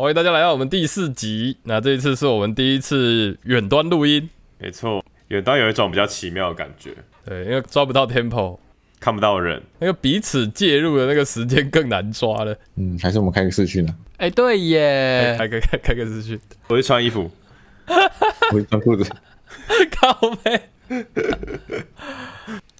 [0.00, 1.58] 欢迎大家来到我们第四集。
[1.64, 8.58] 那这一次是我们第一次远端录音，没错，远端有一种比较奇妙的感觉，对，因为抓不到 tempo，
[8.98, 12.56] 看不到人，那个彼此介入的那个时间更难抓了。
[12.76, 13.94] 嗯，还是我们开个视讯呢？
[14.16, 17.30] 哎、对耶，开个开开个视讯，我会穿衣服，
[17.86, 19.04] 我会穿裤子。
[20.00, 20.62] 靠背。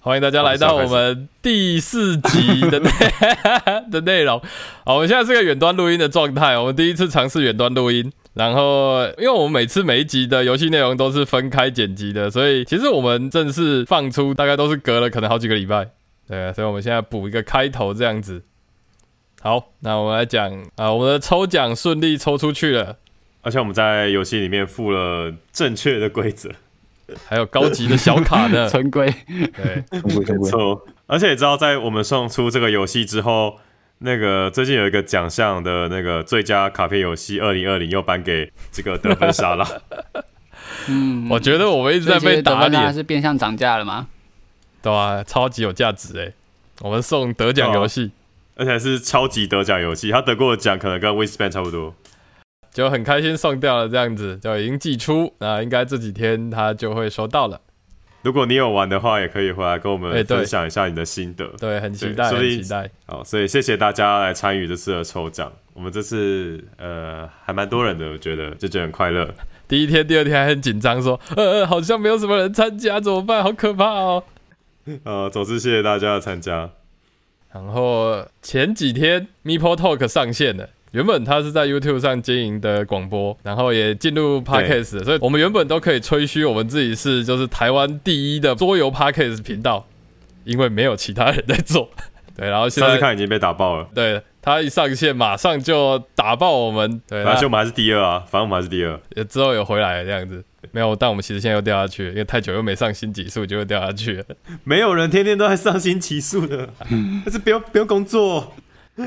[0.03, 2.89] 欢迎大家来到我们第四集的 内
[3.91, 4.41] 的内容。
[4.83, 8.11] 好，我们现在是个远端录音的状态，我们第一次尝试远端录音。
[8.33, 15.89] 然后，因为我们每次每一集的游戏内容都是分开剪辑的，所以其实我们正式放出大概都是隔了可能好几个礼拜。
[16.27, 18.41] 对啊，所以我们现在补一个开头这样子。
[19.39, 22.97] 好，那我们来讲啊，我们的抽奖顺利抽出去了，
[23.43, 26.49] 而且我们在游戏里面附了正确的规则，
[27.27, 28.67] 还有高级的小卡的。
[28.69, 30.45] 存规，对，通过通过。
[30.45, 30.87] 没错。
[31.07, 33.59] 而且你知道，在我们送出这个游戏之后，
[33.99, 39.67] 那个最近有一个奖项的那个最佳卡片游戏二零二零又颁给这个得分沙拉，
[40.87, 44.07] 嗯，我觉得我们一直在被打它脸，是变相涨价了吗？
[44.81, 46.33] 对啊、超级有价值哎！
[46.79, 48.11] 我们送得奖游戏，
[48.55, 51.93] 而且还是超级得奖游戏，他得过的奖可能跟 w i s p a n 差不多。
[52.73, 57.59] 就很开心送掉了，这样子就已经寄出，那应该这几天他就会收到了。
[58.23, 61.47] 如果你有玩的话，也可以回来跟我们分享一下你的心得。
[61.59, 62.89] 对，很期待，所以很期待。
[63.07, 65.51] 好，所以谢谢大家来参与这次的抽奖。
[65.73, 69.27] 我们这次呃还蛮多人的，我觉得就觉得很快乐。
[69.67, 73.41] 第一天、第二天还很紧张，说呃呃，好像没有什么人参加，怎么办？
[73.41, 74.23] 好可怕哦。
[75.03, 76.69] 呃， 总之谢谢大家的参加。
[77.51, 80.69] 然后前几天 Meeple Talk 上线了。
[80.91, 89.85] 原本他是在 YouTube 上经营的广播，然后也进入 Podcast，所以我们原本都可以吹嘘我们自己是就是台湾第一的桌游 Podcast 频道，
[90.43, 91.89] 因为没有其他人在做。
[92.35, 98.99] 对，然后现在看已经被打爆了，对他一上线马上就打爆我们，对，而且我们还是第二啊，反正我们还是第二。
[99.15, 104.23] 也之后有回来了这样子，没有，但我们其实现在又掉下去了，因为太久又没上新集数，就又掉下去了。
[104.63, 106.67] 没有人天天都在上新级数的，
[107.23, 108.53] 但是不用不用工作。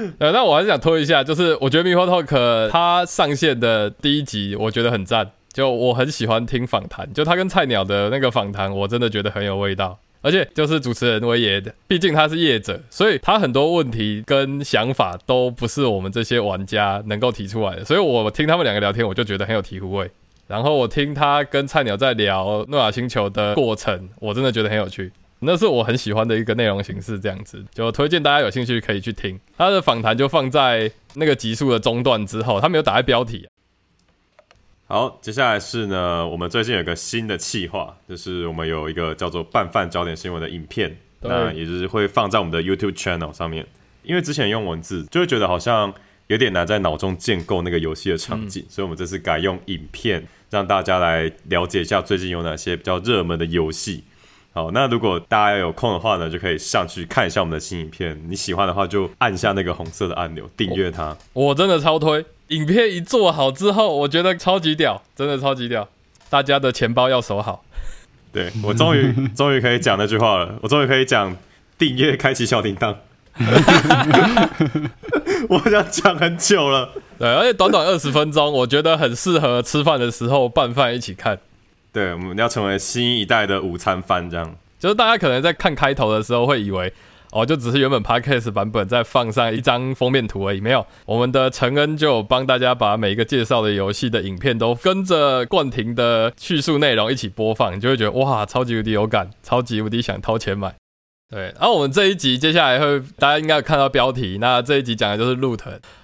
[0.19, 9.99] 呃，那我还是想推一下，就是我觉得 Miho Talk 它上线的第一集，我觉得很赞，就我很喜欢听访谈，就他跟菜鸟的那个访谈，我真的觉得很有味道。
[10.23, 17.85] 而且就是主持人威爷的，毕竟他是业者，所以他很多问题跟想法都不是我们这些玩家能够提出来的。
[17.85, 20.11] 所以我听他们两个聊天，我就觉得很有醍醐味。
[20.47, 25.13] 然后我听他跟菜鸟在聊诺亚星球的过程，我真的觉得很有趣。
[25.45, 29.39] 那是我很喜欢的一个内容形式，这样子就推荐大家有兴趣可以去听。
[29.57, 33.49] 他的访谈，就放在那个集数的中段之后，他没有打在标题、
[34.87, 41.31] 好，接下来是呢，我们最近有一个新的企划，就是我们有一个叫做“拌饭焦点新闻”的影片，对。
[41.31, 43.67] 那也就是会放在我们的 YouTube channel 上面。
[44.03, 45.93] 因为之前用文字，就会觉得好像
[46.27, 54.05] 有点难在脑中建构那个游戏的场景，所以我们这次改用影片，让大家来了解一下最近有哪些比较热门的游戏。
[54.55, 58.17] 好，那如果大家有空的话呢，就可以上去看一下我们的新影片。
[58.29, 61.17] 你喜欢的话，就按下那个红色的按钮订阅它。
[61.33, 62.25] 我真的超推。
[62.49, 65.89] 影片一做好之后，我觉得超级屌，真的超级屌。
[66.31, 67.65] 大家的钱包要守好。
[68.33, 71.37] 对我终于终于可以讲那句话了，我终于可以讲
[71.77, 72.95] 订阅开启小铃铛。
[75.49, 81.41] 我想讲很久了，对，而且短短二十分钟，我觉得很适合吃饭的时候拌饭一起看。
[81.95, 84.55] 对，我们要成为新一代的午餐番，这样。
[84.81, 86.93] 就是大家可能在看开头的时候会以为，
[87.31, 90.61] 哦，就只是原本 podcast 版本再放上一张封面图而已。
[90.61, 100.75] 没有，我们的陈恩就帮大家把每一个介绍的游戏的影片都跟着冠廷的叙述内容一起播放，你就会觉得哇，超级无敌有感，超级无敌想掏钱买。
[101.31, 105.59] 对，然后我们这一集接下来会，大家应该有看到标题，那这一集讲的就是 loot。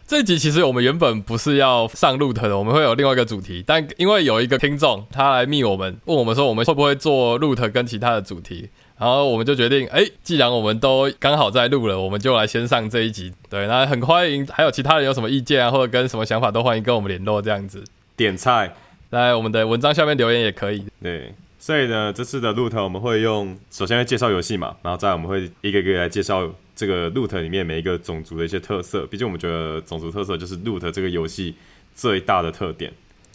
[0.06, 13.32] 这一集其实我们原本不是要上 loot 的，我们会有另外一个主题，但因为有一个听众他来密我们，问我们说我们会不会做 loot 跟其他的主题，然后我们就决定，哎，既然我们都刚好在录了，我们就来先上这一集。
[13.48, 17.84] 对，那很欢迎，还有其他人有什么意见啊，或者跟什么想法都欢迎跟我们联络，这样子，
[18.16, 18.74] 点菜，
[19.12, 20.84] 在我们的文章下面留言也可以。
[21.00, 21.32] 对。
[21.62, 29.04] 所以呢，这次的 loot 我们会用，首先会介绍游戏嘛，然后再我们会一个一个来介绍这个 loot 里面每一个种族的一些特色。
[29.06, 31.54] 毕竟我们觉得种族特色就是 loot 这个游戏
[31.94, 32.90] 最大的特点。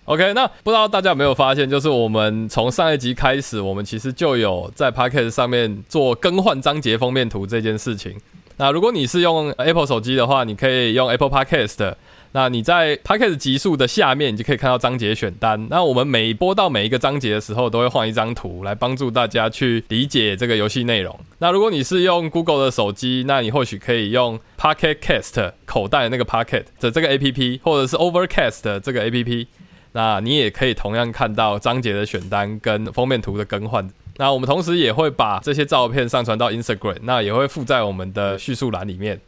[0.06, 8.19] OK，那不知道大家有没有发现，就是我们从上一集开始，我们其实就有在 Podcast 上面做更换章节封面图这件事情。
[8.57, 11.94] 那如果你是用 Apple 手机的话，你可以用 Apple Podcast。
[12.36, 15.68] 那你在 Podcast 集数的下面，你就可以看到章节选单。
[15.70, 21.18] 那我们每播到每一个章节的时候，都会换一张图来帮助大家去理解这个游戏内容。
[21.40, 29.48] 那如果你是用 Google 的手机，那你或许可以用 Pocket Cast 口袋那个 Pocket 的这个 APP，或者是 Overcast 的这个 APP，
[29.94, 33.90] 那你也可以同样看到章节的选单跟封面图的更换。
[34.18, 39.22] 那我们同时也会把这些照片上传到 Instagram，那也会附在我们的叙述栏里面。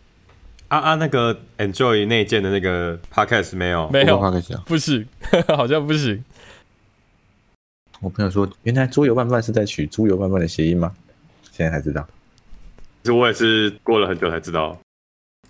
[0.69, 3.89] 啊啊，那个 Enjoy 内建的那个 Podcast 没有？
[3.89, 4.63] 没有，Podcast 啊。
[4.65, 5.07] 不行，
[5.55, 6.23] 好像不行。
[8.01, 10.93] 我朋友说，原来猪油拌饭是在取猪油拌饭的谐音吗？
[11.51, 12.05] 现在才知道。
[13.03, 14.77] 其实我也是过了很久才知道，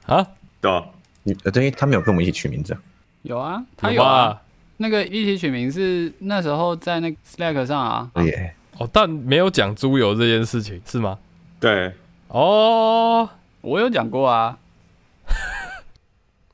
[0.05, 0.25] 啊，
[0.61, 0.85] 对啊？
[1.23, 2.79] 你呃，对，他没有跟我们一起取名字啊。
[3.23, 4.39] 有啊，他有啊。
[4.77, 8.11] 那个一起取名是那时候在那个 Slack 上啊。
[8.13, 11.17] 对耶，哦，但没有讲猪油这件事情是吗？
[11.59, 11.91] 对，
[12.27, 13.27] 哦
[13.61, 14.55] 我有讲过啊。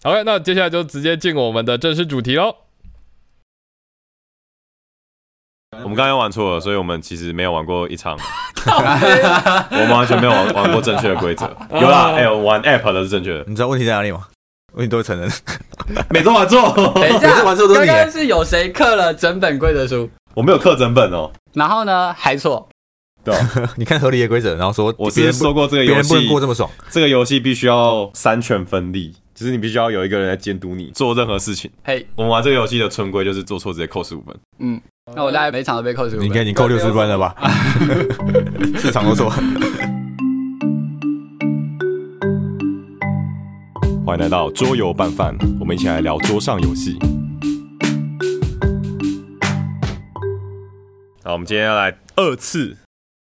[0.04, 2.56] ，OK，那接下来就直接进我们的正式主题喽。
[5.82, 8.16] 我们刚刚玩错了，所以我们其实没有玩过一场，
[8.66, 11.46] 我们完全没有玩玩过正确的规则。
[11.74, 14.28] 有啦，哎、有玩 App 的是正确的，你知道问题在哪里吗？
[14.74, 15.30] 问题都会承认。
[16.12, 21.32] 每次玩错，等一下，每次玩错都是你刚刚是有谁刻了整本规则书，我没有刻整本哦。
[21.54, 22.70] 然后呢还错？
[23.24, 26.70] 对啊，你看合理的规则，然后说我别人不是说过这个游戏别人不能过这么爽。
[26.92, 31.71] 这个游戏必须要三权分立，就是你必须要有一个人来监督你做任何事情。
[31.83, 34.35] 嘿，我们玩这个游戏的村规就是做错直接扣十五分。
[34.59, 34.80] 嗯，
[35.15, 36.21] 那我大概每场都被扣十五分。
[36.21, 37.35] 你应该已经扣六十分了吧？
[38.77, 39.31] 市场都错。
[44.06, 46.95] 欢迎来到桌游拌饭，我们一起来聊桌上游戏。
[51.24, 52.77] 好，我们今天要来二次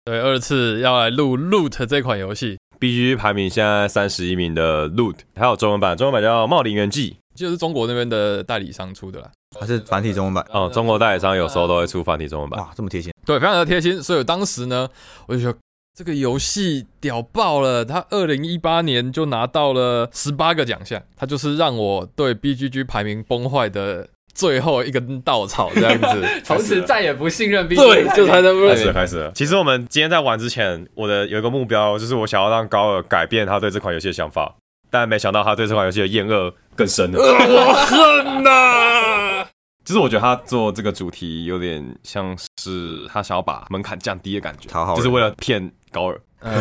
[0.07, 9.31] 对，二次要来录 Loot 这款游戏，B G 排名现在三十一名的 Loot，还有中文版，中文版叫《茂林园记就是中国那边的代理商出的啦。
[9.59, 10.45] 它是繁体中文版》。
[10.53, 12.61] 哦，中国代理商有时候都会出繁体中文版。
[12.61, 13.13] 哇，这么贴心。
[13.25, 14.03] 对，非常的贴心。
[14.03, 14.89] 所以当时呢，
[15.27, 15.59] 我就觉得
[15.97, 17.85] 这个游戏屌爆了。
[17.85, 26.25] 它二零一八年就拿到了十八个奖项，它就是让我对 BGG 排名崩坏的最后一根稻草，这样子。
[26.45, 27.75] 从此再也不信任 B。
[27.75, 29.33] 对，就开始了，开始了。
[29.35, 34.55] 其实我们今天在玩之前，我的有一个目标，就是我想要让高尔改变他对这款游戏的想法，
[34.93, 37.19] 但没想到他对这款游戏的厌恶更深了。
[37.21, 39.45] 我恨呐、
[39.85, 46.21] 其实我觉得他做这个主题有点像是他想要把门槛降低的感觉，就是为了骗高尔。
[46.43, 46.53] 嗯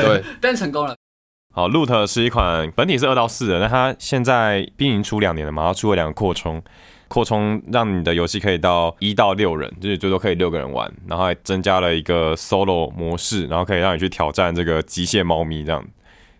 [0.00, 0.94] 对， 但成功了。
[1.52, 6.62] 好，Loot 是一款本体是二到四的，那它现在并已经出两年了嘛，它出了两个扩充，
[7.14, 15.86] 扩充让你的游戏可以到一到六人，就是最多可以六个人玩，然后还增加了一个 solo 模式，然后可以让你去挑战这个机械猫咪这样。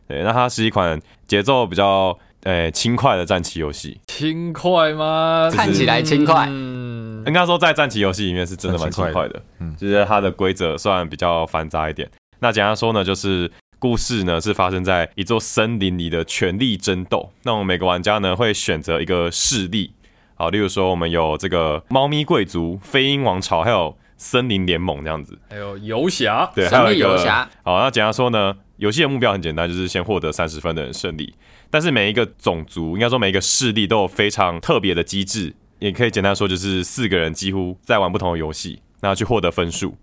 [0.08, 5.48] 对，那它是一款节奏比较呃轻快的战棋游戏，轻快吗？
[5.52, 12.10] 看起来轻快嗯应该说在战棋游戏里面是真的蛮轻快快的，嗯就是它的规则虽然比较繁杂一点。
[12.40, 13.48] 那简单说呢，就是
[13.78, 17.30] 故事呢是发生在一座森林里的权力争斗。
[17.44, 19.92] 那我们每个玩家呢会选择一个势力，
[20.36, 25.38] 好，例如说我们有这个猫咪贵族、飞鹰王朝，还有森林联盟这样子。
[25.48, 31.34] 还有游侠，对，还有一个游侠，好，那简单说呢，游戏的目标很简单，就是先获得三十分的人胜利。
[31.70, 39.96] 但是每一个种族，应该说每一个势力都有非常特别的机制，也可以简单说就是四个人几乎在玩不同的游戏，那去获得分数。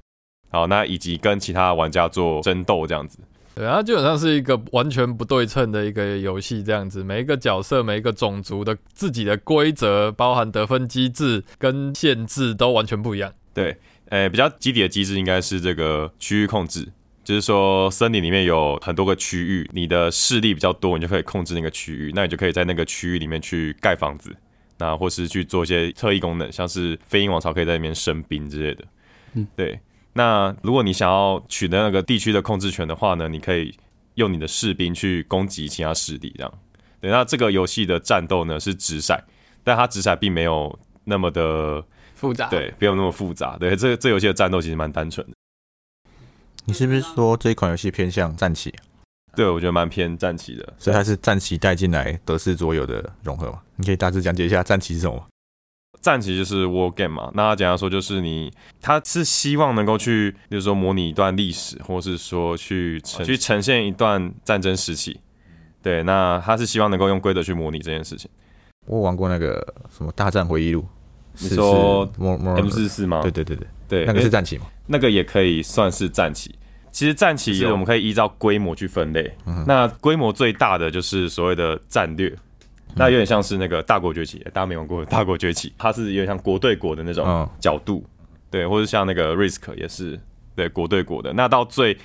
[0.50, 3.20] 好，那以及跟其他玩家做争斗这样子。
[3.54, 13.34] 对，它基本上是一个完全不对称的一个游戏，这样子，每一个角色、每一个种族的自己的规则，包含得分机制跟限制都完全不一样。
[13.54, 13.76] 对，
[14.08, 16.88] 呃，比较基底的机制应该是这个区域控制，
[17.26, 24.34] 就是说森林里面有很多个区域，你的势力比较多，你就可以控制那个区域，那你就可以在那个区域里面去盖房子，
[24.78, 28.86] 那或是去做一些特异功能，像是飞鹰王朝可以在里面生兵之类的。
[29.34, 29.78] 嗯，对。
[30.14, 33.74] 那如果你想要取得那个地区的控制权的话呢，你可以
[34.16, 36.54] 用你的士兵去攻击其他势力，这样。
[37.00, 39.18] 对，那这个游戏的战斗呢是直骰，
[39.64, 43.58] 但它直骰并没有那么的复杂。，对，没有那么复杂。
[43.58, 45.34] 对，这这游戏的战斗其实蛮单纯的。
[46.66, 48.72] 你是不是说这一款游戏偏向战棋，
[49.36, 50.74] 对，我觉得蛮偏战棋的。
[50.78, 53.62] 所以它是战棋带进来德式桌游的融合嘛？
[53.78, 55.26] 你可以大致讲解一下战棋是什么吗？
[56.02, 65.20] 战棋就是 war game 嘛，那它简单说就是你，他是希望能够去，比如说模拟一段历史，或是说去呈去呈现一段战争时期。
[65.84, 68.30] 对，那他是希望能够用规则去模拟这件事情。
[68.88, 69.56] 我有玩过那个
[69.96, 70.86] 什么大战回忆录，
[71.40, 73.22] 你是说 M 四四吗？
[73.22, 74.66] 对对对对，对，那个是诶战棋嘛？
[74.88, 76.56] 那个也可以算是战棋。
[76.92, 79.34] 其实战棋我们可以依照规模去分类，
[79.66, 82.36] 那规模最大的就是所谓的战略，
[82.96, 88.06] 那有点像是那个大国崛起，大家没玩过大国崛起，它是有点像国对国的那种嗯角度，
[88.50, 90.20] 对，或者像那个 Risk 也是
[90.56, 91.32] 对国对国的。
[91.34, 91.98] 那到最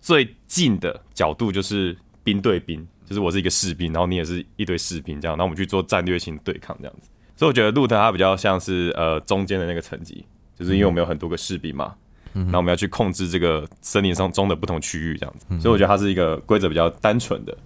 [0.00, 7.08] 最近的角度就是兵对兵，就是我是一个士兵，然后你也是一堆士兵这样，然后我们去做战略性对抗这样子。
[7.36, 10.24] 所以我觉得路特它比较像是呃中间的那个层级，
[10.56, 11.94] 就是因为我们有很多个士兵嘛，
[12.32, 17.56] 那我们要去控制这个森林上中的不同区域这样子，所以我觉得它是一个规则比较单纯的。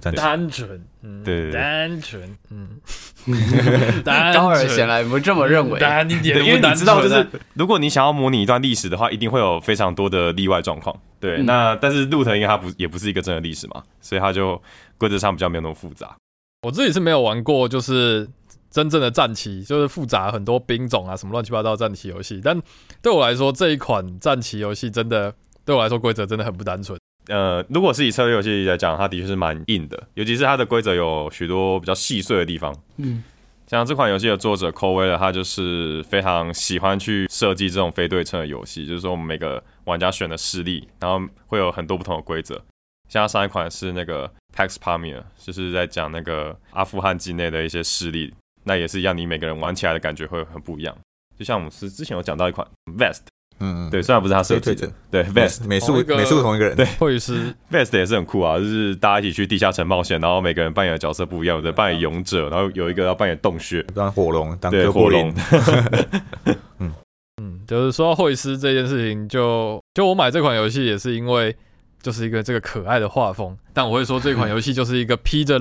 [0.00, 2.80] 单纯，嗯，对单纯，嗯，
[4.04, 5.78] 单高尔纯显然不这么认为。
[5.78, 10.96] 单一点对，都因为你知道，就是如果你想要模拟一段历史的话，一定会有非常多的例外状况。
[11.18, 14.60] 对，那但是路腾因为它不也不是一个真的历史嘛，所以它就
[14.98, 16.16] 规则上比较没有那么复杂。
[16.62, 18.28] 我自己是没有玩过，就是
[18.70, 22.40] 真正的战棋，就是复杂很多兵种啊，什么乱七八糟的战棋游戏。
[22.42, 22.60] 但
[23.00, 25.32] 对我来说，这一款战棋游戏真的
[25.64, 26.98] 对我来说规则真的很不单纯。
[27.28, 32.74] 呃，如果是以策略游戏来讲，它的确是蛮硬的，尤其是它的规则有许多比较细碎的地方。
[32.96, 33.22] 嗯，
[33.66, 42.62] 像这款游戏的作者 c o w e l 他就是非常喜欢去设计这种非对称的游戏，就是说我们每个玩家选的势力，然后会有很多不同的规则。
[43.08, 50.96] 像上一款是那个 Pax Pamir，就是在讲那个阿富汗境内的一些势力，那也是一样你每个人玩起来的感觉会很不一样。
[51.38, 52.66] 就像我们是之前有讲到一款
[52.98, 53.22] Vest，
[53.58, 55.22] 嗯，对，虽然不是他设计的对阵，对。
[55.32, 65.28] 美 Vest 美术美术同一个人，对，会师 Vest 也是很酷啊，就是大家一起去地下城冒险，然后每个人扮演的角色不一样，有的扮演勇者，然后有一个要扮演洞穴，当火龙，当对，哥布火龙。
[65.28, 65.34] 林
[67.38, 71.54] 嗯，就是说到会师这件事情就，就我买这款游戏也是因为
[72.02, 75.58] 就是一个这个可爱的画风，但我会说这款游戏就是一个披着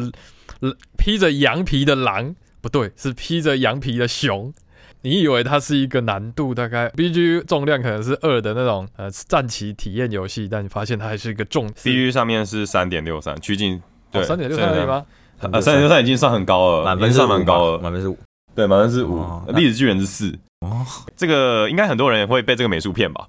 [0.98, 4.54] 披着羊皮的狼，不对，是披着羊皮的熊。
[5.06, 13.80] 你以为它是一个难度大概 BG 重量可能是二的那种呃战棋体验游戏，但你发现它还是一个重 B G 上面是三点六三，趋近
[14.12, 14.88] 对三点六三而已？
[14.88, 15.06] 吗？
[15.42, 18.18] 呃，三点六三已经算很高了，满分算蛮高了，嘛满分是五，
[18.56, 20.36] 对，满分是五哦，历史巨人是四。
[20.62, 20.84] 哦，
[21.16, 23.28] 这个应该很多人会被这个美术骗吧？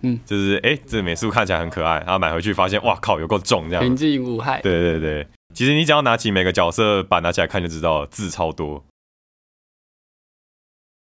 [0.00, 3.94] 嗯就是哎、诶这个美术看起来很可爱，然后买回去发现，哇靠，有够重这样平。
[3.94, 4.62] 静无害。
[4.62, 8.82] 对对对，其实你只要拿起每个角色板拿起来看就知道，字超多。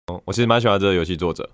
[0.07, 1.49] 哦我其实蛮喜欢这个游戏作者，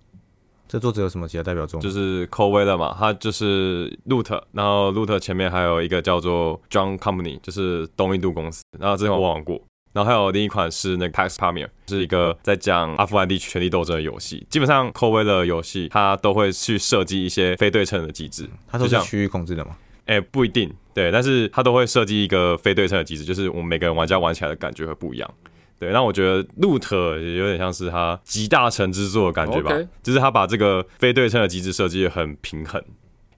[0.68, 1.80] 这作者有什么其他代表作？
[1.80, 9.62] 就是 c o w e l 嘛，他就是 Loot，然后 Loot 前面还有一个叫做 John Company，就是东印度公司，然后之前我玩过，
[9.94, 14.46] 然后还有另一款是那个 Pax Pamir，是一个在讲阿富汗地区权力斗争的游戏。
[14.50, 19.78] 基本上 c o w e l 的游戏，它都会去设计一些非对称的机制，它都就是区域控制的吗？
[20.08, 25.34] 哎、不一定，对，但是它都会设计一个非对称的机制，就是我们每个人玩家玩起来的感觉会不一样。
[25.82, 32.80] 对，那我觉得 Loot 也有点像是他集大成之作的感觉吧就是他把这个非对称的机制设计的很平衡。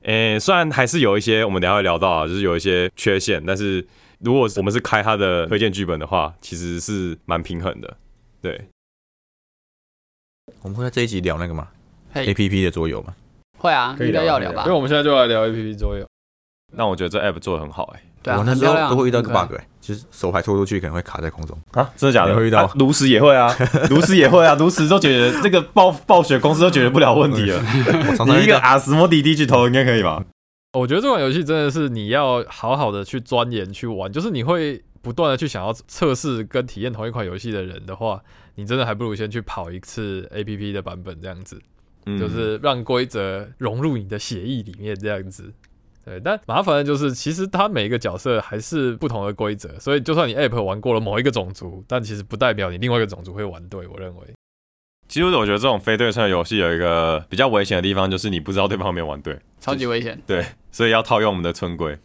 [0.01, 3.87] 诶、虽然还是有一些我们等下会聊到啊，就是有一些缺陷，但是
[4.19, 7.95] 如果我们是开他的推荐剧本的话，其实是蛮平衡的。
[8.41, 8.67] 对，
[10.63, 11.69] 我们会在这一集聊那个吗
[12.11, 13.15] 嘿？A P P 的桌游吗？
[13.57, 14.75] 会啊，可以应该聊聊要聊吧因为？
[14.75, 16.05] 我们现在就来聊 A P P 桌游。
[16.73, 18.01] 那我觉得这 app 做的很好、诶。
[18.21, 21.57] 对啊，我那时候都会遇到一个 bug，哎，就是手牌拖出去可能会卡在空中。
[21.71, 22.31] 啊，真的假的？
[22.31, 23.53] 你会遇到啊炉石也会啊，
[23.91, 27.57] 炉石也会啊，炉石都解决这个暴暴雪公司都解决不了问题了。
[27.59, 30.23] 我常常，你一个阿斯莫迪地去投应该可以吧？
[30.79, 38.21] 我觉得这款游戏真的是你要好好的去钻研去玩，就是你会不断的去想要测试跟体验同一款游戏的人的话，
[38.55, 41.61] 你真的还不如先去跑一次 A P P 的版本这样子，
[42.05, 45.51] 嗯就是让规则融入你的血液里面这样子。
[46.05, 53.87] 对，但麻烦的就是，其实它每一个角色还是不同的规则，所以就算你 App 玩过了某一个种族，但其实不代表你另外一个种族会玩对。
[53.87, 54.21] 我认为，
[55.07, 60.21] 其实我觉得这种非对称的游戏有一个比较危险的地方，就是你不知道对方有没有玩对，超级危险。
[60.27, 61.97] 对，所以要套用我们的村规，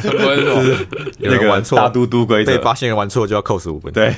[0.00, 0.86] 村规是
[1.18, 3.92] 有那个人玩错大，嘟嘟规则，被发现玩错就要扣十五分。
[3.92, 4.12] 对，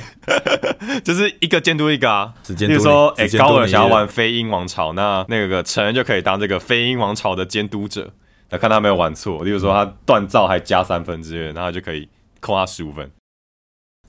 [1.03, 2.33] 就是一个监督一个啊。
[2.41, 2.79] 只监督你。
[2.79, 8.11] 比如说，哎、高尔想要玩飞鹰王朝，那那个成人就可以当这个飞鹰王朝的监督者，
[8.51, 9.43] 那看他有没有玩错。
[9.43, 12.07] 例如说他锻造还加三分之类的，然后就可以
[12.39, 13.09] 扣他十五分。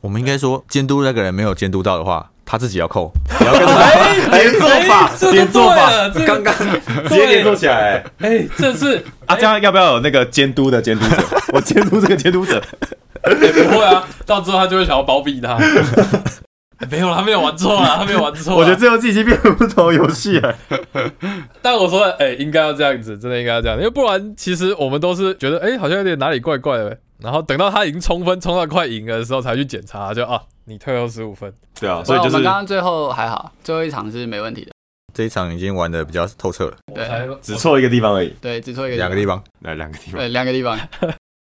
[0.01, 6.53] 我们应该说，监督那个人没有监督到的话，他自己要扣，你要跟他连做法，连做法，这刚刚
[7.09, 11.23] 直接连做起来、哎，这是啊，这样要不要有那个监督的监督者？
[11.55, 12.61] 我监督这个监督者，
[13.23, 15.57] 哎不会啊，到之后他就会想要包庇他。
[16.83, 18.57] 哎 没有啦，他没有玩错啦，他 没有玩错。
[18.57, 20.55] 我觉得这游戏已经变成不同的游戏了。
[21.63, 34.73] 但我说，哎、应该要这样子，真的应该要这样，因为不然，其实我们都是觉得，哎、好像有点哪里怪怪的，然后等到他已经冲分冲到快赢了的时候，才去检查，就啊，你退后十五分，对啊，所以我们刚刚最后还好，最后一场是没问题的。
[35.15, 37.07] 这一场已经玩的比较透彻了，对
[37.43, 38.35] 只错一个地方而已。
[38.41, 39.41] 对，只错一个两个地方。
[39.61, 40.79] 来两个地方，对，两个地方。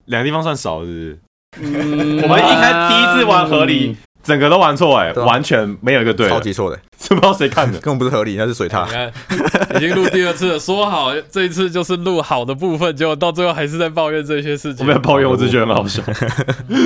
[0.05, 1.19] 两个地方算少，是不是？
[1.61, 3.95] 嗯我们一开第一次玩合理，
[4.29, 7.79] 整个都玩错哎，完全没有一个对，超级错的， 不知道谁看的。
[7.79, 8.91] 根本不是合理，那是水獭你。
[8.91, 9.11] 看，
[9.75, 16.03] 已经录第二次了，说好这一次就是录好的部分，结果到最后还是在抱怨这些事情，我没有抱怨，我只是觉得很好笑。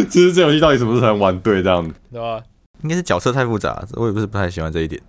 [0.10, 1.94] 就是这游戏到底什么时候才能玩对这样子？
[2.12, 2.42] 对吧？
[2.82, 5.02] 应该是角色太复杂，我也不是不太喜欢这一点，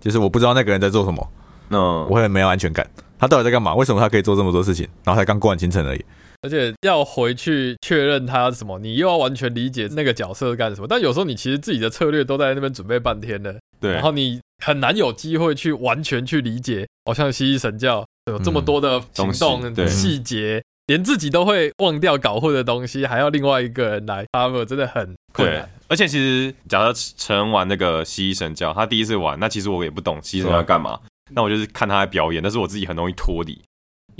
[0.00, 1.28] 就是我不知道那个人在做什么，
[1.70, 1.78] 嗯，
[2.08, 2.86] 我会很没有安全感。
[3.18, 3.74] 他到底在干嘛？
[3.74, 4.88] 为什么他可以做这么多事情？
[5.04, 6.04] 然后才刚过完清晨而已。
[6.42, 10.86] 而且要回去确认他什么，你又要完全理解那个角色干什么。
[10.88, 30.98] 但有时候你其实自己的策略都在那边准备半天了，对然，后你很难有机会去完全去理解，好像蜥蜴神教有这么多的行动细节，连自己都会忘掉搞混的东西，还要另外一个人来 cover，真的很困难。，而且其实假设陈玩那个蜥蜴神教，他第一次玩，那其实我也不懂蜥蜴神教要干嘛，
[31.32, 33.60] 那我就是看他的表演，但是我自己很容易脱离，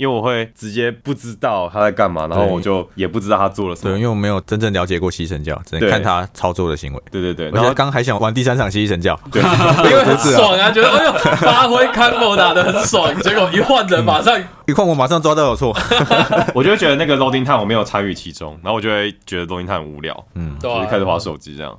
[0.01, 4.03] 因为我会直接不知道他在干嘛，然后我就也不知道他做了什对，么因。
[4.03, 6.99] 为我没有真正了解过西神教，只能看他操作的行为。
[7.11, 9.43] 对对对，然后刚还想玩第三场西神教，对，
[9.91, 15.71] 因为很爽啊，觉得哎呦发挥 combo 打的很爽，结果一换人马上一换我马上抓到有错。
[16.55, 21.77] 我就会觉得那个 loading time 我没有参与其中，然后我就会觉得 loading time 很无聊，嗯，就是开始划手机这样，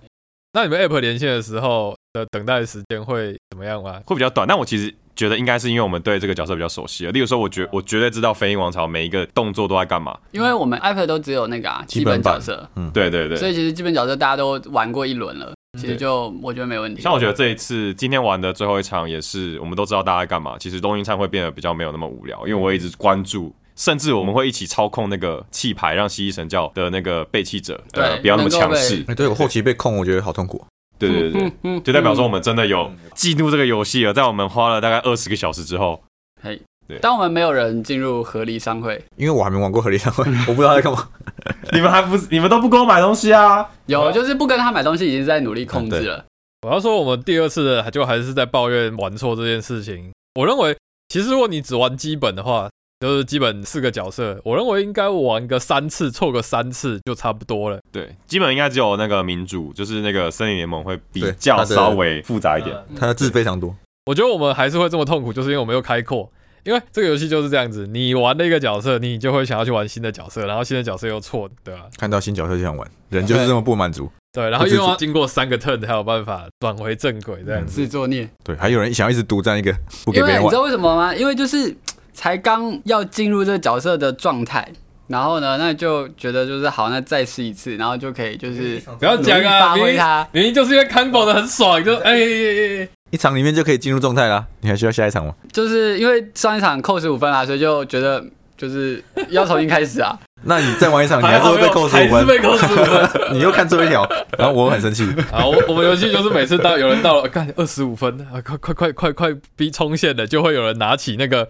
[0.52, 4.00] 那你们 app 连线的时候的等待时间会怎么样吗？
[4.06, 4.46] 会比较短。
[4.46, 10.16] 但我其实觉得应该是因为我们对这个角色比较熟悉了，例如说，我绝我绝对知道飞鹰王朝每一个动作都在干嘛。
[10.30, 17.02] 因为我们 iPad 都只有那个啊基基本角色，对对对，所以其实基本角色大家都玩过一轮了，其实就我觉得没问题。
[17.02, 20.56] 像我觉得这一次今天玩的最后一场也是，我们都知道大家在干嘛。
[20.58, 29.04] 其实东英灿会变得比较没有那么无聊，因为我一直关注，甚至我们会一起操控那个气牌，让蜥蜴神教的那个背弃者呃对不要那么强势。
[29.08, 30.64] 哎，对我后期被控，我觉得好痛苦。
[31.08, 34.12] 对对对 就代表说我们真的有进入这个游戏了。
[34.12, 36.02] 在我们花了大概二十个小时之后，
[36.42, 41.08] 嘿，对当我们没有人进入合理商会，因为我还没玩过合理商会， 我不知道在干嘛。
[41.72, 43.68] 你们还不你们都不给我买东西啊？
[43.86, 46.24] 有就是不跟他买东西，已经在努力控制了。
[46.66, 50.12] 我要说，我们第二次的就还是在抱怨玩错这件事情。
[50.34, 50.76] 我认为，
[51.08, 52.70] 其实如果你只玩基本的话，
[53.02, 57.80] 就是基本四个角色，我认为应该玩个三次，凑个三次就差不多了。
[57.90, 62.76] 对，基本应该只有那个民主，就是那个森林联盟会比较稍微复杂一点。
[62.96, 63.74] 它的字非常多，
[64.06, 66.30] 我觉得我们还是会这么痛苦，就是因为我们又开阔。
[66.62, 74.08] 因为这个游戏就是这样子，你玩了一个角色，你就会想要去玩新的角色，然后新的角色又错，对吧、看到新角色就想玩，人就是这么不满足。
[74.32, 77.72] 对，然后又要经过三个 turn 才有办法转回正轨，这样子。
[77.72, 80.54] 自作孽，对，还有人想要一直独占一个，不给别人玩因为你知。
[80.54, 81.12] 道为什么吗？
[81.12, 81.76] 因为就是
[82.12, 84.66] 才刚要进入这个角色的状态，
[85.08, 90.28] 然后呢，那就觉得就是好，那再试一次，然后就可以就是不要讲啊，发明明挥它。
[90.32, 95.34] 明明就是因为 combo 的很爽，就哎哎哎哎，一场里面就可以进入状态啦，你还需要下一场吗？
[95.52, 98.24] 就是因为上一场扣十五分啦，所以就觉得
[98.56, 100.18] 就是要重新开始啊。
[100.44, 103.10] 那你再玩一场，你还是会被扣十五分，还是被扣十五分。
[103.32, 104.04] 你又看错一条，
[104.36, 105.04] 然后我很生气。
[105.30, 111.48] 啊，我我们游戏就是每次到有人到了，干二十五分啊，快快快快快逼冲线了，就会有人拿起那个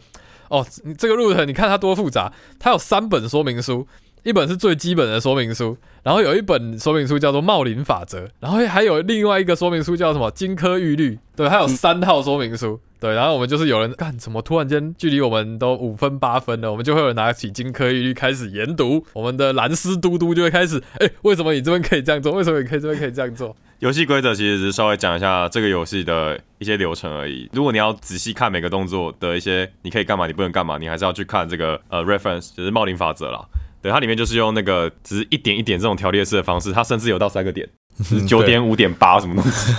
[0.53, 3.89] 哦，你这个 root 你看它多复杂，它有三本说明书，
[4.23, 12.81] 一本是最基本的说明书，然后有一本说明书叫做茂林法则，然后还有另外一个说明书叫什么金科玉律，对，还有三套说明书。
[13.01, 22.31] 对，然后我们就是有人干怎么突然间距离我们都五分八分了，我们就会有人拿起金科玉律开始研读，我们的蓝丝嘟嘟就会开始，哎，为什么你这边可以这样做？
[22.31, 23.57] 为什么你可以这边可以这样做？
[23.81, 27.51] 游戏规则其实只是稍微讲一下这个游戏的一些流程而已。
[27.53, 33.45] 如果你要仔细看每个动作的一些，你可以干嘛，你不能干嘛，你还是要去看这个呃 reference，就是茂林法则啦。
[33.83, 37.69] 对，它里面就是用那个只是一点一点这种条列式的方式，它甚至有到三个点，
[38.05, 39.75] 是九点五点八什么东西。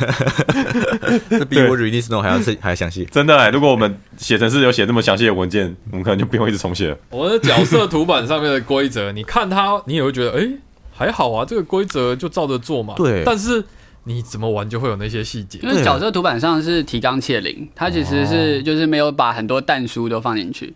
[1.29, 3.05] 这比我 release note 还要细还要详细。
[3.05, 6.97] 真的、欸，如果我们写程式有写这么详细的文件，我们可能就不用一直重写了。
[7.09, 10.49] 我的角色图板上面的规则，你看它，你也会觉得，哎、
[10.91, 12.95] 还好啊，这个规则就照着做嘛。
[12.97, 13.63] 对但是
[14.03, 15.69] 你怎么玩就会有那些细节因。
[15.69, 20.73] 为角色图板上是提纲挈领，它其实是就是没有把很多弹书都放进去，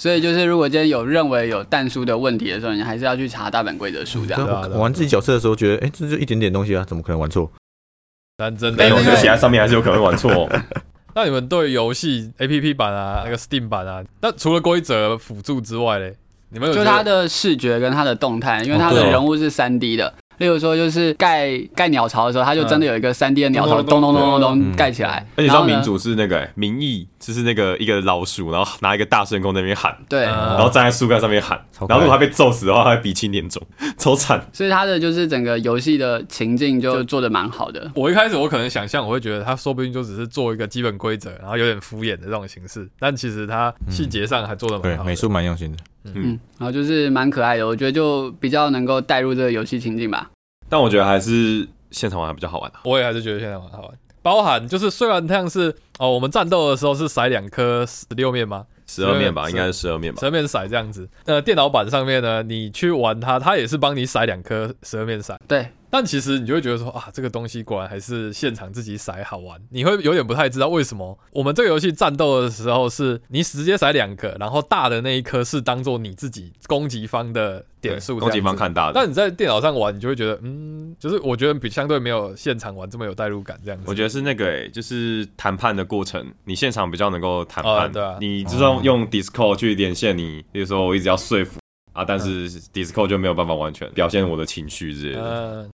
[0.00, 4.42] 所以就是如果今天有认为有蛋书的问题的时候，你还是要去查大本规则书这样。
[4.72, 7.52] 我玩自己角色的时候，觉得哎，这就一点点东西啊，怎么可能玩错？
[8.38, 10.48] 但真的没有，对对对就写在上面还是有可能玩错、哦。
[11.14, 16.16] 那你们对游戏 A P P 版啊，那个 Steam 版啊，那除了规则辅助之外嘞，
[16.48, 20.14] 你们有觉得就它的视觉跟它的动态，因为它哦对哦的人物是三 D 的。
[20.40, 25.26] 例如说，就是盖盖鸟巢的时候，它就真的有一个三 D 的鸟巢，咚咚咚咚咚盖起来。
[25.36, 33.62] 而且然后呢像民主是那个、欸、民意，就是那个一个老鼠，然后拿一个大圣弓在那边喊，对，嗯然后站在树干上面喊，然后如果他被揍死的话，它会鼻青脸肿，
[33.98, 34.42] 超惨。
[34.50, 37.90] 所以它的就是整个游戏的情境就做的蛮好的。
[37.94, 45.10] 我一开始我可能想象，我会觉得它说不定就只是做一个基本规则，然后有点敷衍的这种形式，但其实它细节上还做的蛮，好的。
[45.10, 45.78] 美术蛮用心的。
[46.04, 50.30] 嗯，然后就是蛮可爱的，我觉得就比较能够带入这个游戏情境吧。
[50.68, 52.80] 但我觉得还是现场玩比较好玩啊。
[52.84, 53.90] 我也还是觉得现场玩好玩。
[54.22, 58.66] 包含就是虽然像是哦，我们战斗的时候是甩两颗十六面吗？
[58.86, 60.26] 十二面吧，应该是十二面吧十。
[60.26, 61.08] 二面骰这样子。
[61.24, 65.34] 呃，电脑版上面呢，你去玩它，它也是帮你骰两颗十二面骰。
[65.50, 69.60] 对，但其实你就会觉得说啊，这个东西果然还是现场自己骰好玩。
[69.70, 78.54] 你会有点不太知道为什么我们这个游戏战斗的时候是你直接骰两个，然后大的那一颗是当做你自己攻击方的点数，攻击方。
[78.54, 78.92] 看大的。
[78.94, 83.84] 但你在电脑上玩，你就会觉得，嗯，就是我觉得比相对没有现场玩这么有代入感，这样子。
[83.88, 87.86] 我觉得是那个诶、就是谈判的过程，你现场比较能够谈判。
[87.86, 91.58] 哦对啊你就是用用 Discord 去连线你，比如说我一直要说服
[91.92, 95.62] 啊，但是 Discord 就没有办法完全表现我的情绪之类的。
[95.62, 95.70] 嗯，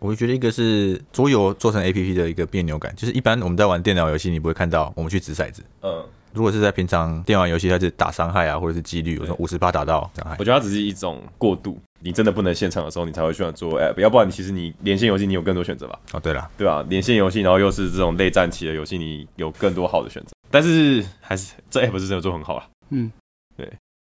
[0.00, 5.62] 我会觉得一个是桌游做成 A P P 的一个别扭感，就是一般我们在玩电脑游戏，你不会看到我们去掷骰子。
[5.82, 10.44] 嗯，如果是在平常电玩游戏，它是打伤害啊，或者是几率，我说五十八打到伤害我。
[10.44, 20.30] 觉得它只是一种过渡，你真的不能现场的时候，你才会喜欢做 App，要不然其实你连线游戏你有更多选择吧，哦，对了，对啊、连线游戏，然后又是这种类战棋的游戏，你有更多好的选择。
[20.50, 22.66] 但是还是这 App 是真的做很好啊。
[22.90, 23.10] 嗯，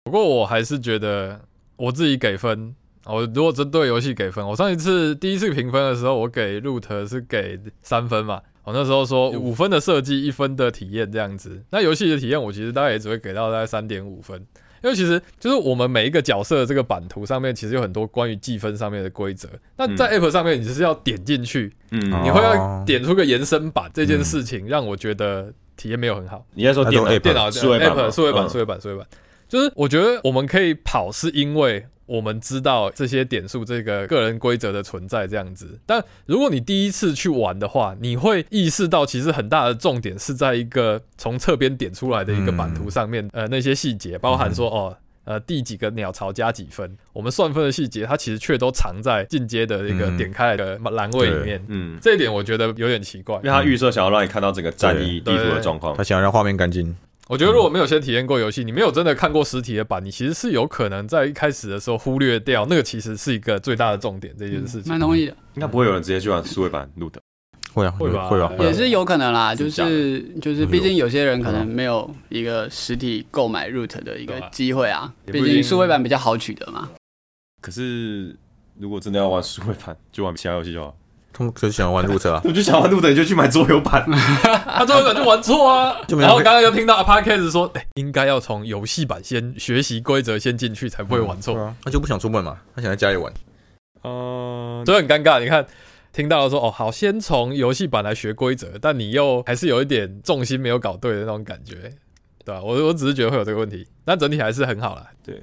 [0.06, 1.42] 不过我还是觉得
[1.78, 8.40] 我自己给分，我如果针对游戏给分，我上一次第一次评分的时候，我给 Root 是给三分嘛。
[8.64, 11.60] 我那时候说五分的设计，一分的体验这样子。
[11.72, 14.40] 那游戏的体验，我其实大概也只会给到大概三点五分，
[14.84, 19.50] 因为其实就是我们每一个角色的这个版图上面，其实有很多关于计分上面的规则。
[19.76, 26.46] 那在 App 上面，你只是要点进去，你会要点出个延伸版这件事情，让我觉得体验没有很好。
[26.54, 29.08] 你在说电脑电脑数位版吗 App 数位版、嗯数位版、数位版，
[29.56, 35.80] 就是我觉得我们可以跑，是因为我们知道这些点数这个个人规则的存在这样子。
[35.86, 44.98] 但如果你第一次去玩的话，你会意识到其实很大的重点是在一个从侧边点出来的一个版图上面，呃，那些细节，包含说哦。
[45.28, 46.96] 呃，第几个鸟巢加几分？
[47.12, 51.66] 我们算分的细节，它其实却都藏在进阶的一个嗯点开来的栏位里面。
[51.68, 53.50] 嗯，这一点我觉得有点奇怪因为。
[53.50, 56.04] 他预设想要让你看到整个战役地图的状况他。
[56.04, 56.96] 想要让画面干净，
[57.28, 64.92] 我觉得如果没有先体验过游戏，你没有真的看过实体的版，你其实是有可能在一开始的时候忽略掉那个其实是一个最大的重点这件事情。
[64.92, 67.20] 蛮同意的，应该不会有人直接去玩数位版录的。
[67.74, 76.90] 会啊，会吧会吧，也是有可能啦，就是就是，毕竟有些人可能没有一个实体购买 root 的一个机会啊，毕竟数位版比较好取得嘛。
[77.60, 78.34] 可是
[78.80, 80.96] 如果真的要玩数位版，就玩其他游戏就好。
[81.38, 82.42] 他们可是喜欢玩路车啊。
[82.46, 84.06] 我就想玩路的，你就去买桌游版。
[84.66, 91.54] 他桌游版就玩错啊， 就没有然后刚刚又听到 Podcast 说，哎、应该要从游戏版先学习规则，先进去才不会玩错。
[91.56, 93.34] 对啊，他就不想出门嘛，他想在家里玩。
[94.04, 95.42] 嗯，所以很尴尬。
[95.42, 95.66] 你看，
[96.14, 101.92] 听到了说，哦，好，先从游戏版来学规则，但你又还是有一点重心没有搞对的那种感觉，
[102.46, 105.08] 对吧、我我只是觉得会有这个问题，但整体还是很好啦。
[105.26, 105.42] 对。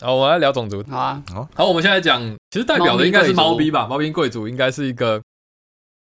[0.00, 0.82] 好，我们来聊种族。
[0.88, 1.22] 好啊，
[1.54, 3.86] 好，我们现在讲，其实代表的应该是猫猫咪吧？
[3.88, 5.20] 猫咪贵族应该是一个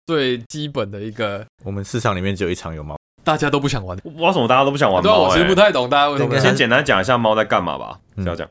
[0.07, 4.01] 最基本的一个我们市场里面只有一场有猫，大家都不想玩的。
[4.03, 5.55] 我不知道为什么大家都不想玩猫、我其实不欸。
[5.55, 7.99] 太懂大家为什么先简单讲一下猫在干嘛吧。
[8.15, 8.47] 嗯这样讲，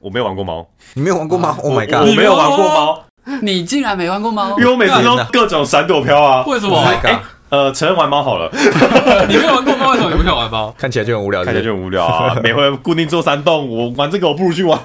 [0.00, 2.08] 我没有玩过猫，你没有玩过吗？Oh my god！
[2.08, 3.04] 我没有玩过猫，
[3.40, 4.64] 你竟然没玩过猫因？
[4.64, 6.42] 为我每次都各种闪躲飘啊。
[6.44, 7.24] 为什 Oh 么？my god！
[7.50, 8.50] 呃，承认玩猫好了，
[9.28, 10.74] 你没有玩过猫，为什么你不想玩猫？
[10.76, 12.36] 看起来就很无聊，看起来就很无聊啊。
[12.42, 14.76] 每回固定做山洞，我玩这个我不如去玩。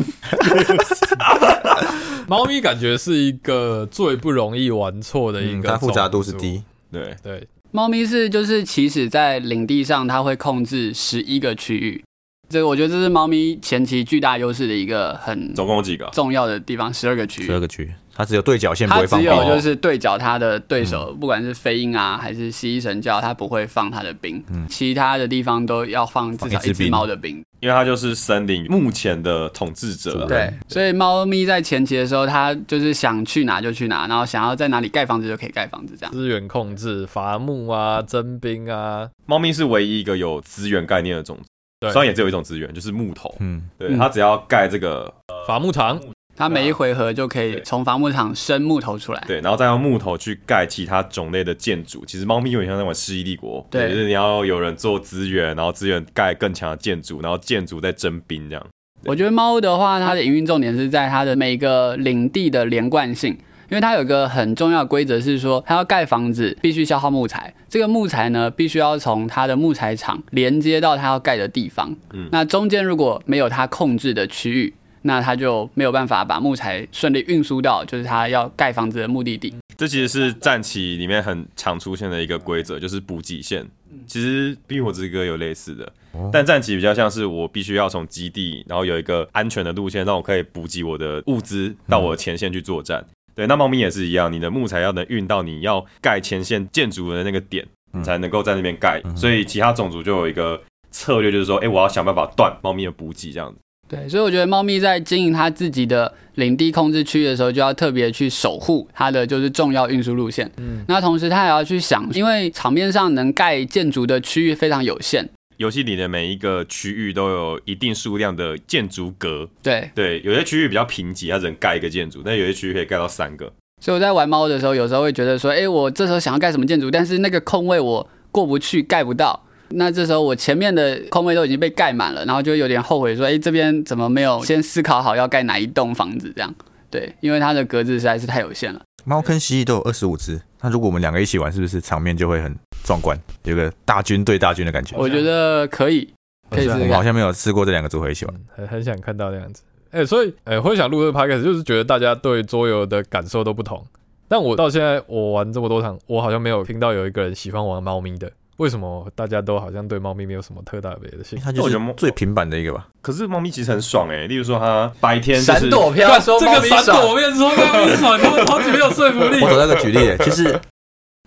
[2.27, 6.31] 猫咪感觉是一个最不容易玩错的一个它复杂度是。
[6.33, 6.63] 低。
[6.91, 12.03] 对，对，猫咪是就是起始在领地上，它会控制十一个区域，
[12.49, 16.07] 这个我觉得这是猫咪前期巨大优势的一个很总共有几个？
[16.13, 17.45] 重要的地方，十二个区域。
[17.45, 19.29] 十二个区，它只有对角线不会放兵。
[19.29, 27.43] 只有就是对角它的对手，不管是飞鹰啊还是蜥蜴神教，它不会放它的兵，嗯其他的地方都要放至少一只猫的兵。
[27.59, 30.25] 因为它就是森林目前的统治者。
[30.25, 36.11] 对，所以猫咪在前期的时候，它就是想去哪就去哪，然后想要在哪里盖房子就可以盖房子，这样。
[36.11, 41.43] 资源控制、伐木啊、征兵啊，猫咪是唯一一个有资源概念的种族，
[41.79, 43.33] 对虽然也只有一种资源，就是木头。
[43.39, 45.11] 嗯，对，嗯它只要盖这个
[45.47, 45.97] 伐木场。
[46.35, 49.23] 它每一回合就可以从伐木场生木头出来。
[49.27, 52.03] 对，然后再用木头去盖其他种类的建筑。
[52.05, 58.65] 其实猫咪有点像那种《世纪帝国》，对就是你要有人做资源，然后资源盖更强的建筑，然后建筑再征兵这样。
[59.05, 63.37] 我觉得猫的话，它的营运重点是在它的每个领地的连贯性。
[63.69, 71.95] 因为它有一个很重要的规则是说，它要盖房子必须消耗木材，这个木材呢必须要从它的木材厂连接到它要盖的地方。
[72.11, 79.53] 嗯那中间如果没有它控制的区域，那他就没有办法把木材顺利运输到就是他要盖房子的目的地。
[79.77, 83.65] 这其实是战旗里面很常出现的一个规则，就是补给线。
[84.07, 85.91] 其实《冰火之歌》有类似的，
[86.31, 93.05] 但战旗比较像是我必须要从基地，然后有一个安全的路线，让我可以补给我的物资到我的前线去作战。
[93.35, 99.01] 对，那猫咪也是一样，你的木材要能运到你要盖前线建筑的那个点，嗯才能够在那边盖。
[99.15, 100.61] 所以其他种族就有一个
[100.91, 103.59] 策略，就是说，哎、我要想办法断猫咪的补给，这样子。
[103.87, 110.49] 对，所以我觉得猫咪在经营它自己的领地控制区域的时候，就要特别去守护它的就是重要运输路线。
[110.57, 115.29] 嗯，那同时它也要去想，因为场面上能盖建筑的区域非常有限。
[115.57, 123.53] 游戏里的每一个区域都有一定数量的建筑格，对，对，有些区域比较贫瘠，它只能盖一个建筑，但有些区域可以盖到三个。
[123.79, 129.45] 所以我在玩猫的时候，有时候会觉得说，哎，我这时候想要盖什么建筑，但是那个空位我过不去，盖不到。
[129.75, 136.31] 那这时候我前面的空位都已经被盖满了，然后就有点后悔说，哎，这边怎么没有先思考好要盖哪一栋房子？
[136.35, 136.53] 这样
[136.89, 138.81] 对，因为它的格子实在是太有限了。
[139.05, 144.95] 猫坑蜥蜴都有二十五只，那如果我们两个一起玩，是不是场面就会很壮观，有个大军对大军的感觉？
[144.97, 146.07] 我觉得可以，
[146.49, 146.87] 可以试试。
[146.89, 148.35] 我好像没有试过这两个组合一起玩。
[148.35, 149.63] 嗯很很想看到那样子。
[149.91, 153.85] 哎、所以哎、会想录这个 podcast，就是觉得大家对桌游的感受都不同。
[154.27, 158.31] 但我到现在我玩这么多场，我好像没有听到有一个人喜欢玩猫咪的。
[158.57, 161.43] 为什么大家都好像对猫咪没有什么特大别的兴趣？
[161.43, 162.87] 它就是我觉得猫最平板的一个吧。
[163.01, 169.49] 可是猫咪其实很爽哎、例如说它白天就是闪躲飘干这个闪躲，爽我跟你说，猫咪爽，超超级没有说服力我。
[169.49, 170.59] 找到一个举例耶，就是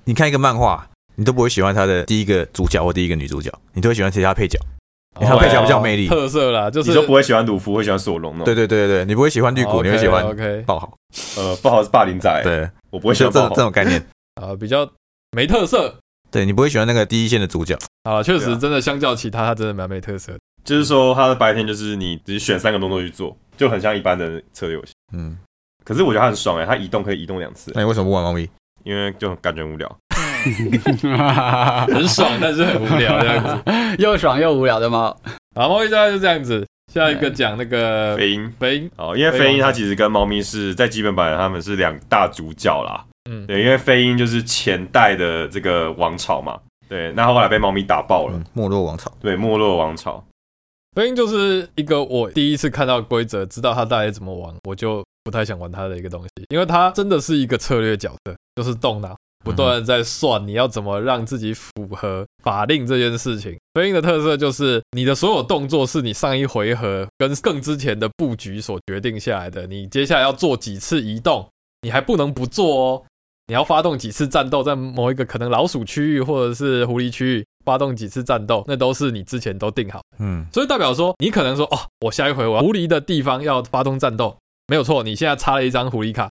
[0.04, 4.58] 你看一个漫画，你都不会喜欢它的第一个主角或第一个女主角，你都会喜欢其他配角。
[5.18, 6.08] 你看它配角比较有魅力。
[6.08, 8.38] 特色啦，就是你说不会喜欢鲁夫，会喜欢索隆。
[8.44, 10.92] 对对对对对，你不会喜欢绿谷，你会喜欢 OK 爆豪。
[11.38, 13.40] 呃，不好是霸凌仔，对，我不会喜欢这。
[13.40, 13.98] 种这种概念。
[14.34, 14.86] 啊，比较
[15.32, 15.94] 没特色
[16.36, 17.74] 对你不会喜欢那个第一线的主角。
[18.02, 20.38] 啊，确实真的相较其他，它真的蛮没特色的。
[20.62, 24.92] 就是说，它的白天就是你只选三个动作去做，就很像一般的策略游戏。
[25.14, 25.38] 嗯，
[25.82, 28.46] 可是我觉得它很爽哎、它移动可以移动两次、那你为什么不玩猫咪？
[28.84, 29.96] 因为就感觉很无聊。
[31.88, 33.62] 很爽，但是很无聊这样子。
[33.98, 35.18] 又爽又无聊的猫。
[35.54, 36.66] 好，猫咪大概就这样子。
[36.92, 43.02] 下一个讲那个飞鹰飞鹰，哦，因为飞鹰它其实跟猫咪是在基本版他们是两大主角啦。
[43.26, 46.58] 嗯，对，因为飞鹰就是前代的这个王朝嘛。
[46.88, 48.36] 对，那后来被猫咪打爆了。
[48.36, 49.12] 嗯，没落王朝。
[49.20, 50.24] 对，没落王朝。
[50.94, 63.58] 飞鹰就是一个我第一次看到规则，知道它大概怎么玩，我就不太想玩它的一个东西，因为它真的是一个策略角色，就是动脑，不断在算你要怎么让自己符合法令这件事情。
[63.74, 71.46] 飞鹰的特色就是你的所有动作是你上一回合跟更之前的布局所决定下来的，你接下来要做几次移动，
[71.82, 73.02] 你还不能不做哦。
[73.48, 80.00] 你要发动几次战斗，在某一个可能老鼠区域或者是狐狸区域发动几次战斗，那都是你之前都定好。
[80.18, 86.28] 嗯，所以代表说，你可能说，哦，我下一回我狐狸的地方要发动战斗，没有错，你现在插了一张狐狸卡，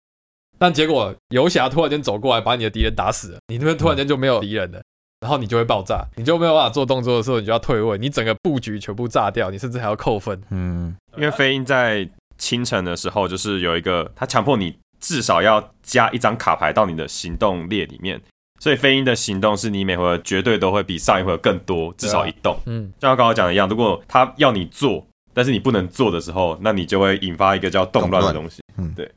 [0.59, 4.81] 但结果游侠突然间走过来把你的敌人打死了，你那边突然间就没有敌人了，
[5.21, 10.41] 然后你就会爆炸，你就没有办法做动作的时候，你就要退位，你整个布局全部炸掉，你甚至还要扣分。
[10.49, 18.21] 嗯，因为飞鹰在清晨的时候，就是有一个他强迫你至少要加一张卡牌到你的行动列里面，
[18.59, 22.59] 所以飞鹰的行动是你每回合绝对都会比上一回合更多，至少一动。
[22.65, 28.61] 嗯，就像刚刚讲的一样，如果他要你做，但是你不能做的时候，那你就会引发一个叫动乱的东西。
[28.77, 29.11] 嗯，对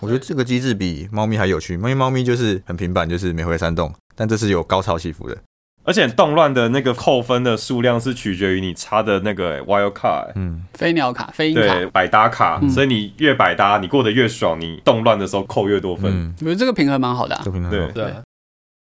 [0.00, 5.36] 我觉得这个机制比猫咪还有趣，因为猫咪就是很平板，就是每回三动，但这是有高潮起伏的。
[5.84, 16.12] 而且动乱的那个扣分的数量是取决于你插的那个 wild card，嗯，飞鸟卡、飞鹰卡，对，百搭卡，嗯所以你越百搭，你过得越爽，你动乱的时候扣越多分。
[16.12, 17.50] 嗯，我觉得这个平衡蛮好的、啊这。
[17.50, 17.86] 平衡对。
[17.92, 18.22] 对啊。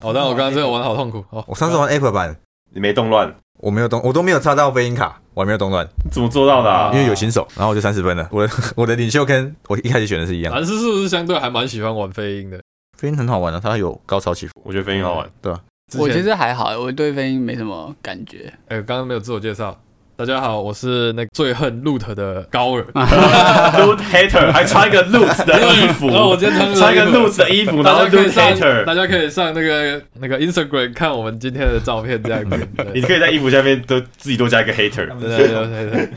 [0.05, 1.45] 哦，但我刚刚真的玩的好痛苦哦。
[1.49, 2.37] 我上次玩 Apple 版，
[2.73, 6.93] 你没动乱，我没有动，我都没有插到飞鹰卡，我还没有动乱，你怎么做到的、啊？
[6.93, 8.29] 因为有新手，然后我就三十分了。
[8.31, 12.61] 我的 我的领袖跟我一开始选的是一样的，蓝斯是不是相对还蛮喜欢玩飞鹰的？
[12.97, 14.53] 飞鹰很好玩的，它有高潮起伏。
[14.63, 15.29] 我觉得飞鹰好玩。
[15.43, 15.61] 对吧？
[15.95, 18.53] 我其实还好，我对飞鹰没什么感觉。
[18.67, 19.81] 哎，刚刚没有自我介绍。
[20.17, 22.83] 大家好，我是那个最恨 loot 的高尔。
[22.93, 32.69] loot hater 还穿一个 loot 的衣服， 然后我今天穿穿一个 loot 的衣服，然后大家可以 loot，hater，大家可以上那个那个 Instagram 看我们今天的照片，这样子。
[32.93, 35.07] 你可以在衣服下面都自己多加一个 hater。
[35.21, 36.09] 对对对对。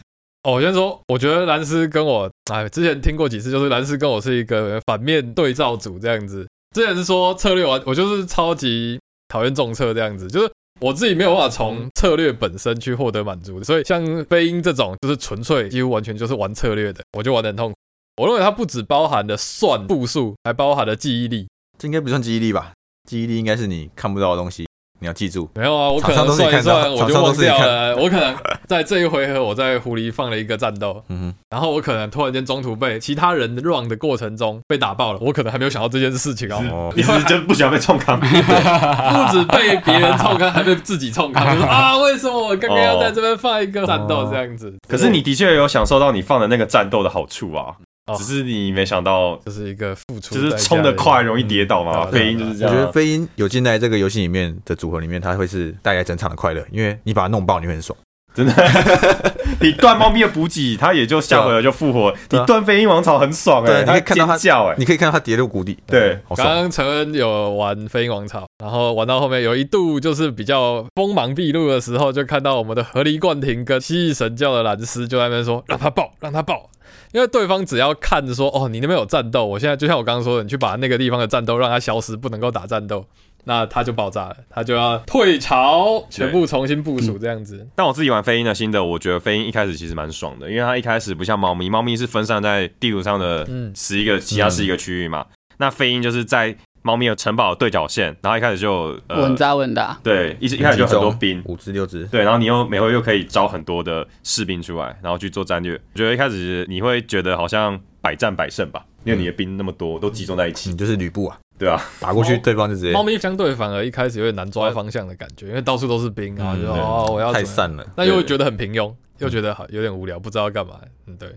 [0.46, 6.48] 哦，我先说，我觉得蓝斯跟我，哎，之前听过几次，就是蓝斯跟我是一个反面对照组这样子。
[6.74, 9.00] 之前是说策略完，我就是超级
[9.30, 17.78] 讨厌重策这样子，就是我自己没有办法从策略本身去获得满足，所以像飞鹰这种就是纯粹几乎完全就是玩策略的，我就玩得很痛苦。
[18.18, 21.48] 我认为它不只包含了算步数，还包含了记忆力。
[21.78, 22.74] 这应该不算记忆力吧？
[23.10, 24.68] 记忆力应该是你看不到的东西，
[25.00, 25.50] 你要记住。
[25.56, 27.96] 没有啊，我可能算一算，我就忘掉了。
[27.98, 28.36] 我可能
[28.68, 36.72] 在这一回合，我在狐狸放了一个战斗，嗯然后我可能突然间中途被其他人 run 的过程中被打爆了，我可能还没有想到这件事情哼，哦。
[36.90, 38.20] 哦你，是不是就不喜欢被冲康？
[38.20, 44.74] 不止被别人冲康，还被自己冲康，就是 啊，为什么我刚刚要在这边放一个战斗这样子？
[44.88, 47.76] 可是你的确有享受到你放的那个战斗的好处啊。
[48.10, 52.06] 哦只是你没想到，这是一个付出，就是冲得快容易跌倒嘛。
[52.06, 52.92] 嗯飞鹰就是这样我觉得。
[52.92, 57.98] 飞鹰有进来这个游戏里面的组合里面，它会是带来整场的快乐，因为你把它弄爆，你会很爽。
[58.32, 58.54] 真的，
[59.60, 62.14] 你断猫咪的补给，它也就下回合就复活。
[62.30, 66.46] 你断飞鹰王朝很爽哎，你可以看到它叫哎，你可以看到它跌入谷底，对刚。
[66.46, 76.70] 刚陈恩有玩飞鹰王朝，然后玩到后面有一度就是比较锋芒毕露的时候，就看到我们的河狸冠廷跟蜥蜴神教的蓝斯就在那边说让他爆，让他爆。
[77.12, 83.06] 因为对方只要看着说哦，你那边有战斗，我现在就像我刚刚说的，你去把那个地方的战斗让它消失，不能够打战斗，
[83.46, 87.68] 那它就爆炸了，它就要退潮，全部重新部署这样子。
[87.76, 95.26] 但我自己玩飞鹰的新的，我觉得飞鹰一开始其实蛮爽的，因为它一开始不像猫咪，猫咪是分散在地图上的嗯十一个，其他十一个区域嘛。
[95.58, 96.56] 那飞鹰就是在
[96.90, 99.96] 猫咪的城堡的对角线，然后一开始就呃稳扎稳打。
[100.02, 105.80] 对，一一开始就很多兵，五只六只，对，然后你又每回又可以招很多的士兵出来，然后去做战略。
[105.94, 117.86] 我觉得一开始你会觉得好像百战百胜吧，因为你的兵那么多，都集中在一起，你就是吕布啊，对啊，打过去对方就直接猫咪相对反而一开始有点难抓方向的感觉，因为到处都是兵啊，就哦我要太散了。
[117.96, 120.80] 那又会觉得很平庸，又觉得好有点无聊，不知道要干嘛。
[121.06, 121.30] 嗯，对，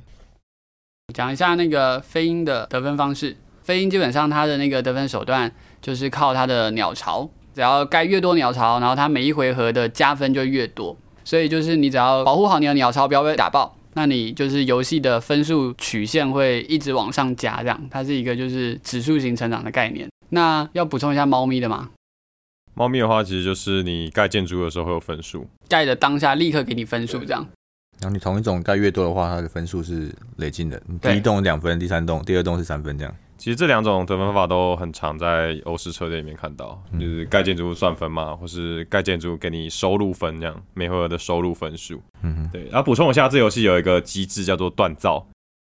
[1.12, 3.36] 讲一下那个飞鹰的得分方式。
[3.62, 10.96] 飞鹰基本上它的那个得分手段就是靠它的鸟巢，只要盖越多鸟巢，然后它每一回合的加分就越多。
[11.24, 20.08] 所以就是你只要保护好你的鸟巢，不要被打爆，那你就是游戏的分数曲线会一直往上加，这样它是一个就是指数型成长的概念。
[20.30, 21.90] 那要补充一下猫咪的吗？
[22.74, 27.46] 猫咪的话，其实就是你盖建筑的时候会有分数，盖的当下立刻给你分数，这样。
[28.00, 30.82] 然后你同一种盖越多的话，它的分数是累进的。
[30.86, 33.14] 你第一栋两分，第三栋、第二栋是三分这样。
[33.42, 42.00] 其实这两种得分方法都很常在欧式车队里面看到，就是盖建筑物算分嘛，或是盖建筑给你收入分这样，每回合的收入分数。
[42.22, 45.26] 嗯哼，对，然后补充一下，这游戏有一个机制叫做锻造。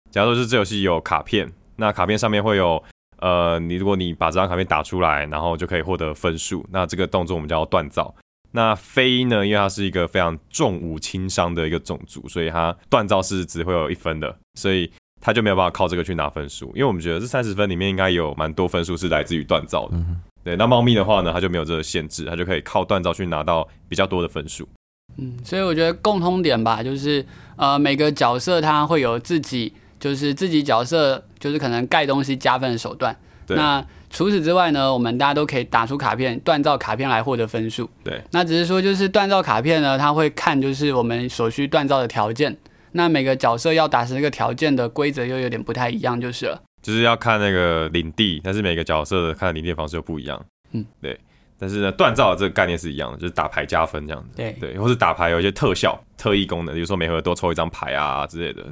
[0.09, 2.81] 假如说是这游戏有卡片，那卡片上面会有
[3.17, 6.65] 呃，你如果你把这张卡片打出来，然后就可以获得分数。
[6.71, 8.15] 那这个动作我们叫锻造。
[8.51, 14.89] 那飞鹰呢，因为它是一个非常重武轻伤的一个种族，所以它锻造是只会有一分的，所以
[15.25, 16.67] 它就没有办法靠这个去拿分数。
[16.75, 19.97] 因为我们觉得这三十分里面应该有蛮多分数是来自于锻造的。
[19.97, 24.69] 嗯，对，那猫咪的话呢，它就没有这个限制，它就可以靠锻造去拿到比较多的分数。
[25.17, 33.17] 嗯，所以我觉得共通点吧，就是呃每个角色它会有自己就是自己角色就是可能盖东西加分的手段。
[33.47, 37.89] 对那除此之外呢，我们大家都可以打出卡片，锻造卡片来获得分数。
[38.03, 42.55] 对，那只是说就是锻造卡片呢，它会看就是我们所需锻造的条件。
[42.95, 46.61] 那每个角色要达成这个条件的规则又有点不太一样，就是了。
[46.81, 50.45] 就是要看那个领地，但是每个角色的看领地的方式又不一样。
[50.71, 51.19] 嗯，对。
[51.57, 54.29] 但是呢，锻造的这个概念是一样的，就是打牌加分这样子。
[54.35, 58.63] 对对，或是打牌有一些特效、特异功能，比如说每回合多抽一张牌啊之类的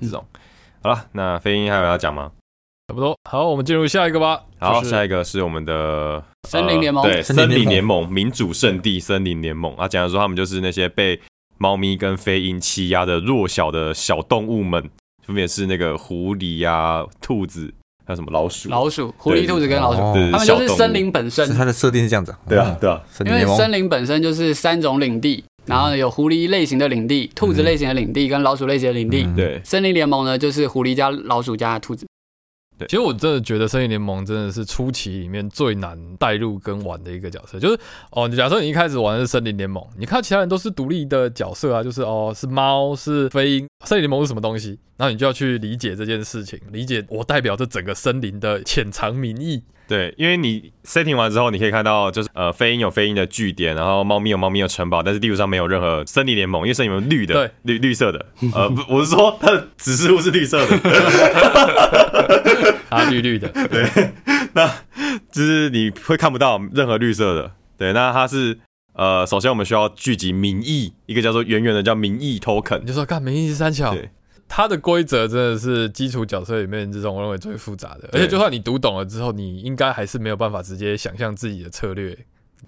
[0.00, 0.24] 这种。
[0.82, 2.32] 好了，那飞鹰还有要讲吗？
[2.88, 3.16] 差不多。
[3.28, 4.42] 好，我们进入下一个吧。
[4.58, 11.20] 好，就是下一个是我们的森林联盟呃对，森森林联盟林联盟民主圣地森林联盟啊，讲的说他们就是那些被
[11.58, 14.82] 猫咪跟飞鹰欺压的弱小的小动物们，
[15.26, 17.72] 分别是那个狐狸啊、兔子，
[18.06, 18.68] 还有什么老鼠。
[18.68, 19.98] 老鼠、狐狸、兔子跟老鼠，
[20.32, 21.48] 它们就是森林本身。
[21.54, 22.38] 它的设定是这样子啊。
[22.48, 29.24] 对啊，对啊，因为森林本身就是三种领地，然后呢有狐狸类型的领地、兔子类型的领地跟老鼠类型的领地。
[29.24, 32.06] 嗯对，森林联盟呢，就是狐狸加老鼠加兔子。
[32.86, 37.58] 其实我真的觉得《森林联盟》真的是初期里面最难带入跟玩的一个角色。
[37.58, 37.78] 就是
[38.10, 44.78] 哦，你假设你一开始玩的是森林联盟，你看其他人都是独立的角色啊，就是哦是猫是飞鹰，森林联盟是什么东西？
[44.96, 49.62] 然后你就要去理解这件事情，理解我代表这整个森林的潜藏民意。
[49.86, 60.76] 对，因为你 setting 完之后，你可以看到就是呃，飞鹰有飞鹰的据点，然后猫咪有猫咪的城堡，但是地图上没有任何森林联盟，因为森林联盟绿的对，绿绿色的，呃，不，我是说它的指示物是绿色的，
[62.90, 64.12] 它绿绿的，对，
[64.54, 64.66] 那
[65.30, 67.52] 就是你会看不到任何绿色的。
[67.76, 68.58] 对，那它是
[68.94, 72.86] 呃，首先我们需要聚集民意，一个叫做远远的叫民意 token 你。
[72.86, 74.10] 就说看民意是三小对，
[74.48, 82.16] 它的规则真的是基础角色里面这种我认为最复杂的，而且就算你读懂了之后，你应该还是没有办法直接想象自己的策略。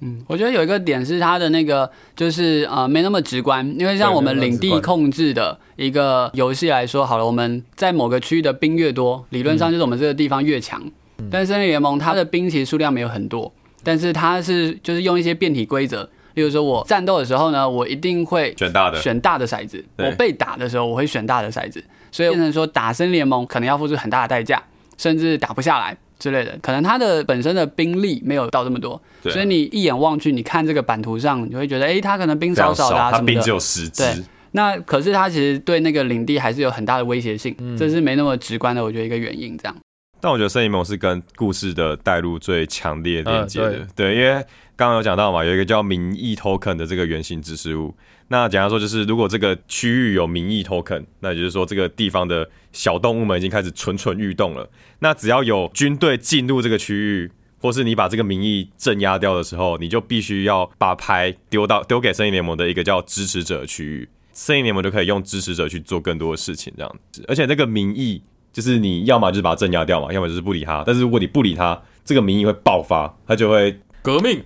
[0.00, 10.82] 嗯，我觉得有一个点是它的那个就是呃没那么直观，因为像我们领地控制的一个游戏来说，好了，我们在某个区域的兵越多，理论上就是我们这个地方越强。
[11.30, 13.52] 但是森林联盟它的兵其实数量没有很多，
[13.84, 24.62] 但是它是就是用一些变体规则，例如说我战斗的时候呢，我一定会选大的，选大的骰子，我被打的时候我会选大的骰子，所以变成说打森林联盟可能要付出很大的代价，
[24.96, 26.56] 甚至打不下来之类的。
[26.62, 33.50] 可能它的本身的兵力没有到这么多，所以你一眼望去，你看这个版图上，你会觉得，哎、它可能兵少少的、啊、什么的它兵只。
[33.50, 39.56] 有十支对，那可是他其实对那个领地还是有很大的威胁性，嗯这是没那么直观的，我觉得一个原因。
[39.56, 39.76] 这样，
[40.20, 44.32] 但我觉得圣联盟是跟故事的带入最强烈连接的，嗯对，因为
[44.76, 47.94] 刚刚有讲到嘛，有一个叫民意 token 的这个原型指示物。
[48.28, 54.70] 那简单说就是，如果这个区域有民意 token，那也就是说这个地方的小动物们已经开始蠢蠢欲动了。
[55.00, 67.24] 那只要有军队进入这个区域，或是你把这个民意镇压掉的时候，你就必须要把牌丢到丢给圣灵联盟的一个叫支持者区域，圣灵联盟就可以用支持者去做更多的事情，这样子。
[67.26, 68.22] 而且那个民意
[68.52, 70.82] 就是你要么就是把它镇压掉嘛，要么就是不理他。
[70.86, 74.42] 但是如果你不理他，这个民意会爆发，他就会革命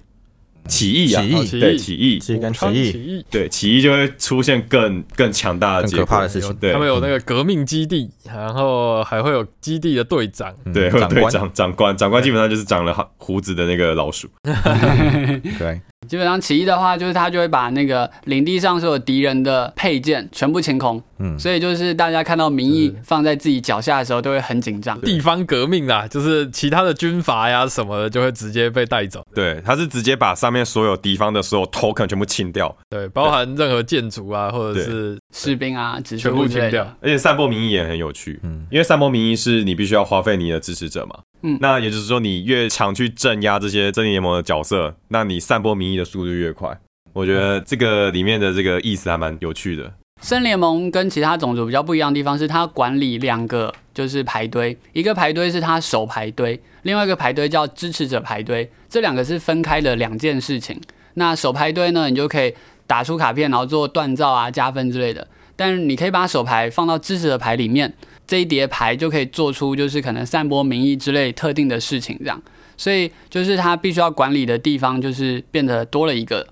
[0.67, 6.55] 起义啊，起义哦起义对起义，这一杆武昌起义起义，对起义就会出现更更强大的更可怕的事情。
[6.57, 10.55] 对他们有那个革命基地，然后还会有基地的队长。
[10.65, 14.29] 嗯对，会有长官队长、长官、长官基本上就是长了胡子的那个老鼠。
[15.59, 25.01] 可爱，基本上起义的话，就是他就会把那个领地上所有敌人的配件全部清空，嗯，所以就是大家看到民意放在自己脚下的时候，都会很紧张。
[25.03, 36.85] 地方革命啦，就是其他的军阀呀什么的就会直接被带走，对，他是直接把上面所有敌方的所有 token 全部清掉，对，包含任何建筑啊，或者是士兵啊，全部清掉。
[37.01, 38.67] 而且散播民意也很有趣，嗯。
[38.71, 41.17] 因为散播民意是你必须要花费你的支持者嘛，
[41.47, 46.77] 嗯那也就是说你越常去镇压这些正义联盟的角色，那你散播民意的速度越快。
[47.13, 49.93] 我觉得这个里面的这个意思还蛮有趣的。
[50.23, 60.81] 森联盟跟其他种族比较不一样的地方是，它管理两个就是排堆，一个排堆是它手排堆，另外一个排堆叫支持者排堆，这两个是分开的两件事情。
[61.15, 62.55] 那手排堆呢，你就可以
[62.87, 65.29] 打出卡片，然后做锻造啊、加分之类的。
[65.57, 67.93] 但是你可以把手牌放到支持者牌里面，
[68.27, 72.43] 这一叠牌就可以做出就是可能散播民意之类特定的事情这样。
[72.77, 76.47] 所以就是他必须要管理的地方就是变得多了一个。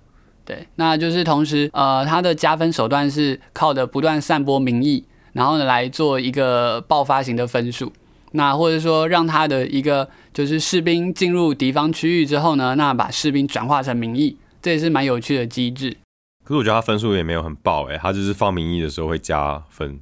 [0.45, 7.93] 对，那就是同时，呃，他的加分手段是靠的不断散播民意，然后呢来做一个爆发型的分数。
[8.33, 15.97] 那或者说让他的一个就是士兵进入敌方区域之后呢，那把士兵转化成民意，这也是蛮有趣的机制。
[16.45, 20.01] 可是我觉得他分数也没有很爆诶、他就是放民意的时候会加分，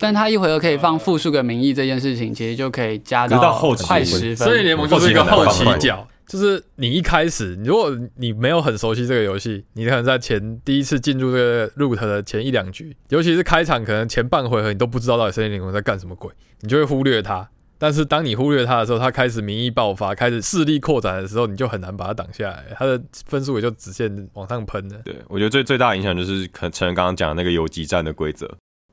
[0.00, 4.48] 但他一回合可以放复数个名义这件事情，其实就可以加到快会十分。
[4.48, 16.30] 所以联盟就是一个后期角，就是你一开始，如果你没有很熟悉这个游戏，你可能在前第一次进入这个 root 的前一两局，尤其是开场，可能前半回合你都不知道到底森林联盟在干什么鬼，
[16.60, 17.48] 你就会忽略它。
[17.76, 24.96] 但是当你忽略它的时候，它开始民意爆发，开始势力扩展的时候，你就很难把它挡下来，它的分数也就直线往上喷了。
[25.04, 28.46] 对，我觉得最最大的影响就是可承认刚刚讲那个游击战的规则，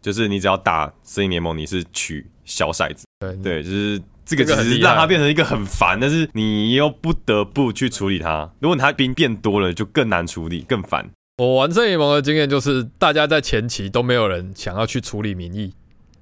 [0.07, 8.49] 就是你只要打森林联盟，你是取小骰子，对对，就是这个其这个很厉害实让它变成一个很烦，但是你又不得不去处理它。
[8.61, 11.09] 如果你它兵变多了，就更难处理，更烦。
[11.39, 15.73] 我玩圣联盟的经验就是，大家在前期都没有人想要去处理民意，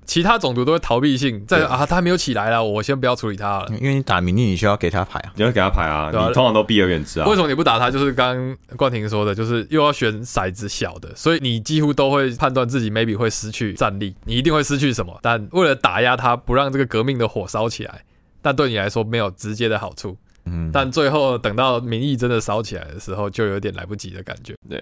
[0.06, 3.68] 其他种族都会逃避性，在啊他还没有起来了，我先不要处理他了。
[3.80, 5.34] 因为你打民意，你需要给他牌啊。
[5.36, 7.28] 你要给他牌啊，对啊你通常都避而远之啊。
[7.28, 7.90] 为什么你不打他？
[7.92, 15.18] 就是刚刚冠廷说的，就是又要选骰子小的，所以你几乎都会判断自己 maybe 会失去战力，你一定会失去什么。
[15.22, 18.04] 但为了打压他，不让这个革命的火烧起来，
[18.42, 20.18] 但对你来说没有直接的好处。
[20.46, 24.54] 嗯，但最后等到民意真的烧起来的时候，就有点来不及的感觉。
[24.70, 24.80] 对，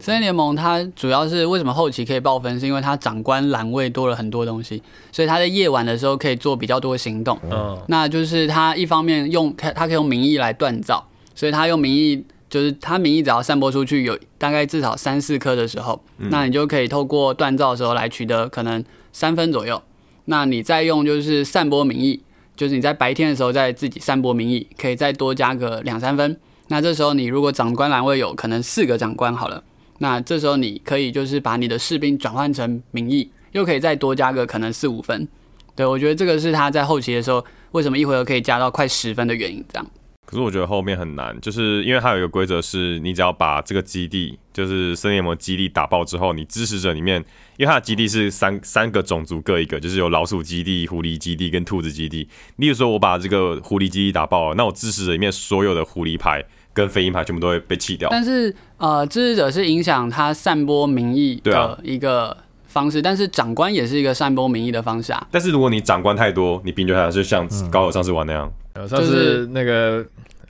[0.00, 4.82] 森林联盟它主要是为什么后期可以爆分，是因为它长官栏位多了很多东西，
[5.12, 7.38] 所以它在夜晚的时候可以做比较多行动。
[7.50, 18.82] 嗯，那就是它一方面用它它可以用民意来锻造，所以它用民意就是它民意只要散播出去有大概至少三四颗的时候，那你就可以透过锻造的时候来取得可能
[19.12, 19.82] 三分左右。
[20.26, 22.22] 那你再用就是散播民意，
[22.54, 26.38] 就是你在白天的时候再自己散播民意，可以再多加个两三分。
[26.68, 29.64] 那这时候你如果长官栏位有可能四个长官好了，
[29.98, 35.28] 那这时候你可以就是把你的士兵转换成民意，又可以再多加个可能四五分。
[35.74, 39.64] 对我觉得这个是他在后期的时候为什么一回合可以加到快十分的原因。
[39.72, 39.86] 这样，
[40.26, 47.24] 可是我觉得后面很难，就是因为它有一个规则是，你只要把这个基地，就是森林魔基地打爆之后，你支持者里面，
[47.56, 52.28] 因为它的基地是三 三个种族各一个，就是有老鼠基地、狐狸基地跟兔子基地。
[52.56, 56.44] 例如说，我把这个狐狸基地打爆了，那我支持者里面所有的狐狸牌
[56.78, 58.08] 跟飞鹰牌全部都会被弃掉。
[58.10, 62.36] 但是呃，支持者是影响他散播民意的一个
[62.68, 65.26] 方式，但是长官也是一个散播民意的方式啊。
[65.32, 68.50] 但是如果你长官太多，你兵就下来，就像高尔上次玩那样。
[68.74, 70.06] 呃上次那个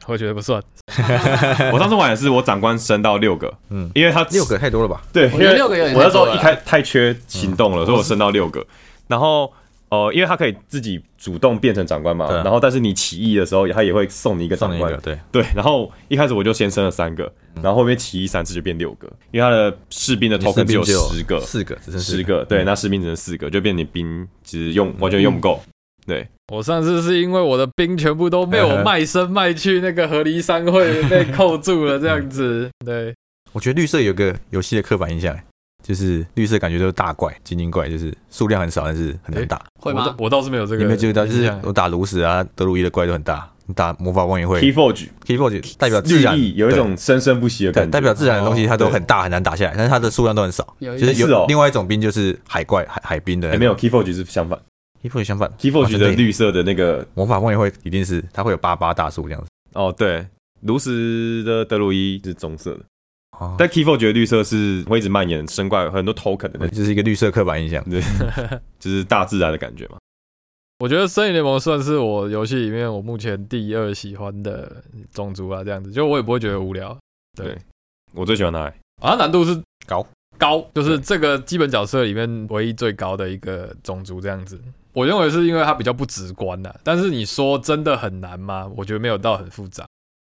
[0.06, 0.62] 我觉得不算，
[1.72, 5.02] 我上次玩也是，我长官升到六个，嗯嗯，因为他六个太多了吧？
[5.12, 8.64] 对，我觉得六个有点我那时候一开太缺行动了，所以我升到六个。
[9.06, 9.50] 然后
[9.90, 12.42] 哦，因为他可以自己主动变成长官嘛，啊。
[12.42, 14.94] 然后但是你起义的时候，他也会送你一个长官。
[15.00, 17.32] 对，对，然后一开始我就先升了三个，
[17.62, 25.60] 然后后面起义三次就变六个，因为他的士兵的你 token 只有十个，四个，只剩十个，对，那士兵只剩四个，就变你兵其实用完全用不够，
[26.06, 32.68] 对，我上次是因为我的兵全部都被我卖身卖去那个河狸商会被扣住了，这样子。
[32.84, 33.14] 对，
[33.52, 35.34] 我觉得绿色有个游戏的刻板印象，
[35.88, 39.64] 就是绿色感觉都是大怪、精英怪，就是数量很少，但是很难打。
[39.80, 40.02] 会吗？
[40.02, 40.16] 我倒？
[40.18, 40.82] 我倒是没有这个。
[40.82, 41.24] 有没有注意到？
[41.24, 50.76] 就是我打炉石啊、德鲁伊的怪都很大，你打魔法望远会 Key Forge Keyforge 代表自然有一种生生不息的，感觉，代表自然的东西，它都很大很难打下来，但是它的数量都很少。
[50.80, 54.58] 有就是有另外一种兵，就是海怪、海海兵的没有 Key Forge 是相反。
[55.02, 57.06] Keyforge 相反，Key 啊 Forge 的绿色的那个。
[57.14, 59.48] 魔法望远会一定是它会有八八大树这样子。
[59.72, 60.26] 哦，对，
[60.62, 62.80] 炉石的德鲁伊是棕色的，
[63.38, 67.82] 哦，但 Key Forge 的绿色是会一直蔓延生怪很多 token 的那种，这是一个绿色刻板印象。
[67.88, 68.00] 对，
[68.78, 69.96] 就是大自然的感觉嘛。
[70.80, 74.82] 我觉得《森林联盟》算是我游戏里面我目前第二喜欢的
[75.12, 76.96] 种族啊，这样子，就我也不会觉得无聊。
[77.36, 77.58] 对对
[78.14, 84.60] 我最喜欢它欸，啊，难度是高高，就是这个基本角色里面唯一最高的一个种族这样子。
[84.92, 88.68] 我认为是因为它比较不直观呐、但是你说真的很难吗？
[88.76, 89.84] 我觉得没有到很复杂。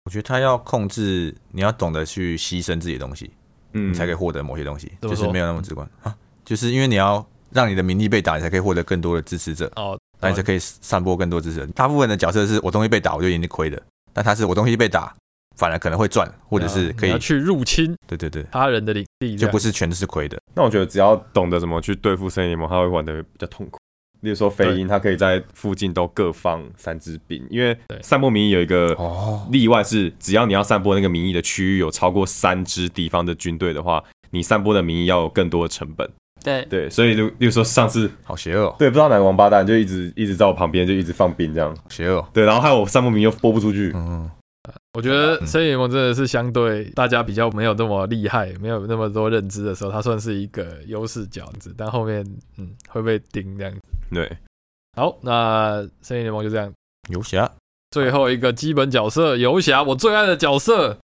[0.09, 3.31] 我觉得他要控制，你要懂得去牺牲自己的东西，
[3.75, 6.17] 嗯你才可以获得某些东西，就是没有那么直观啊。
[6.47, 11.67] 就是因为你要让你的名利被打，你才可以获得更多的支持者，哦，那你才可以散播更多支持者。
[11.75, 13.79] 大部分的角色是我东西被打，我就已经亏了，
[14.15, 15.15] 但他是我东西被打，
[15.59, 20.41] 反而可能会赚，或者是可以去入侵对对对，他人的领地就不是全都是亏的。
[20.55, 23.78] 那我觉得只要懂得怎么去对付森林联盟，他会玩的比较痛苦。
[24.21, 36.09] 例如说飞鹰，他可以在附近都各放三支兵，因为散播民意有一个哦，例外是，只要你要散播那个民意的区域有超过三支敌方的军队的话，你散播的民意要有更多的成本。
[36.43, 42.29] 对，对，所以就例如说上次好邪恶哦，对不知道哪个王八蛋就一直一直在我旁边就一直放兵这样，邪恶哦。
[42.33, 43.93] 对，然后害我散播民又播不出去。
[43.95, 44.31] 嗯，
[44.95, 52.25] 我觉得《森林联盟》真的是相对大家比较没有那么厉害，没有那么多认知的时候，它算是一个优势角子，但后面
[52.57, 53.81] 嗯会被盯这样子。
[54.11, 54.39] 对，
[54.97, 56.73] 好，那《森林联盟》就这样。
[57.11, 57.51] 游侠
[57.91, 60.99] 最后一个基本角色游侠，我最爱的角色。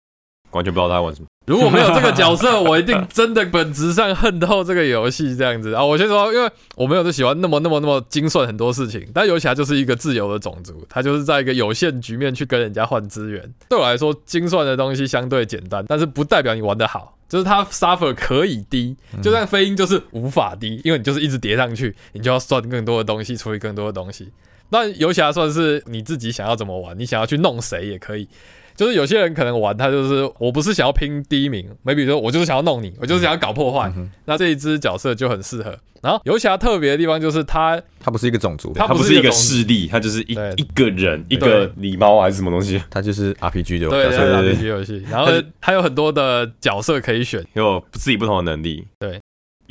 [0.51, 1.28] 完全不知道他在玩什么。
[1.46, 5.84] 如果没有这个角色，我一定真的本质上恨透这个游戏这样子啊！
[5.84, 13.54] 我先说，因为我没有就喜欢那么那么那么精算很多事情，但游侠就是一个自由的种族，它就是在一个有限局面去跟人家换资源。
[13.68, 17.18] 对我来说，精算的东西相对简单，但是不代表你玩得好。
[17.28, 24.30] 就是它 suffer 可以低，就像飞鹰就是无法低，因为你就是一直叠上去，你就要算更多的东西，处理更多的东西。
[24.70, 28.28] 那游侠算是你自己想要怎么玩，你想要去弄谁也可以。
[28.76, 33.91] 就是有些人可能玩他就是我不是想要拼第一名，maybe 说我就是想要弄你，我就是想要搞破坏。
[33.95, 35.78] 嗯那这一只角色就很适合。
[36.01, 43.88] 然后游侠特别的地方就是他他不是一个种族，它他不是一个势力，他就是一一个人，一个狸猫还是什么东西，他就是 RPG 的。
[43.89, 47.41] 对对 RPG 游戏，然后他有很多的角色可以选。
[47.53, 48.86] 有自己不同的能力。
[48.99, 49.17] 对，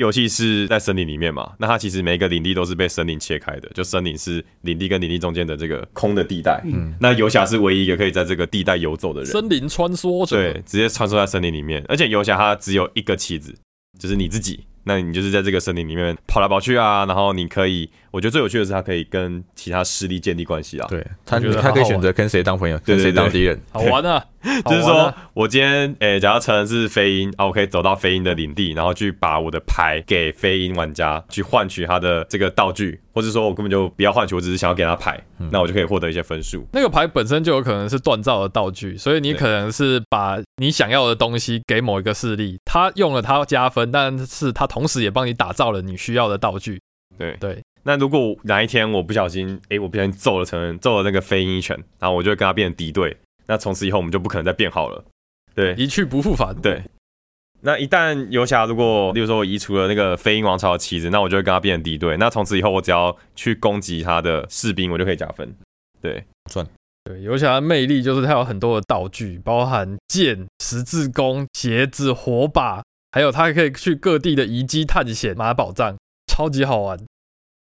[0.03, 6.61] 游戏是在森林里面嘛，那它其实每一个领地都是被森林切开的，就森林是领地跟领地中间的这个空的地带。
[6.64, 13.55] 嗯，那游侠是唯一一个可以在这个地带游走的人，森林穿梭者，对，直接穿梭在森林里面，而且游侠他只有一个棋子，
[13.98, 14.64] 就是你自己。
[14.84, 20.87] 那你就是在这个森林里面跑来跑去啊，然后你可以，我觉得最有趣的是，他可以跟其他势力建立关系啊。
[20.89, 23.59] 对，它我觉得它可以选择跟谁当朋友，跟谁当敌人。
[23.73, 24.25] 好玩啊！
[24.67, 35.19] 就是说我今天诶、假如承认是飞鹰啊，我可以走到飞鹰的领地，然后去把我的牌给飞鹰玩家，去换取他的这个道具，或者说我根本就不要换取，我只是想要给他牌，
[35.51, 36.67] 那我就可以获得一些分数。
[36.73, 46.81] 那个牌本身就有可能是锻造的道具，所以你可能是把你想要的东西给某一个势力，他用了他加分，但是他同时也帮你打造了你需要的道具。
[47.17, 53.16] 对对，那如果哪一天我不小心，诶、我不小心揍了成人，揍了那个飞鹰一拳，然后我就会跟他变成敌对，
[53.47, 55.05] 那从此以后我们就不可能再变好了。
[55.55, 56.55] 对一去不复返。
[56.61, 56.83] 对。
[57.64, 62.16] 那一旦游侠如果，例如说我移除了那个飞鹰王朝的旗子，那我就会跟他变成敌对。
[62.16, 65.55] 那从此以后，我只要去攻击他的士兵，我就可以加分。
[66.01, 66.24] 对，
[67.05, 76.99] 对，游侠的魅力就是它有很多的道具，包含剑、十字弓、鞋子、火把，还有它可以去各地的遗迹探险、拿宝藏，超级好玩。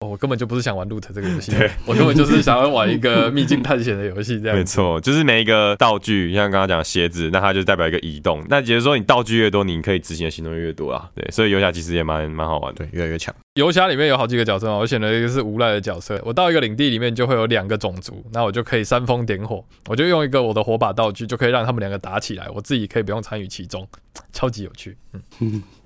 [0.01, 4.57] 哦我根本就不是想玩 loot 这个游戏对，我根本就是想要玩一个秘境探险的游戏，这样。
[4.57, 8.41] 没错，就是每一个道具，像刚刚讲鞋子，那它就代表一个移动。
[8.47, 11.09] 那也就是说，你道具越多，你可以执行的行动越多啊。
[11.13, 12.85] 对，所以游侠其实也蛮蛮好玩的。
[12.85, 13.35] 对，越来越强。
[13.55, 16.17] 游侠里面有好几个角色嘛，我选了一个是无赖的角色。
[16.23, 23.85] 我到一个领地里面就会有两个种族，那我就可以煽风点火，我就用一个我的火把道具，就可以让他们两个打起来，我自己可以不用参与其中，
[24.31, 24.95] 超级有趣。
[25.41, 25.61] 嗯，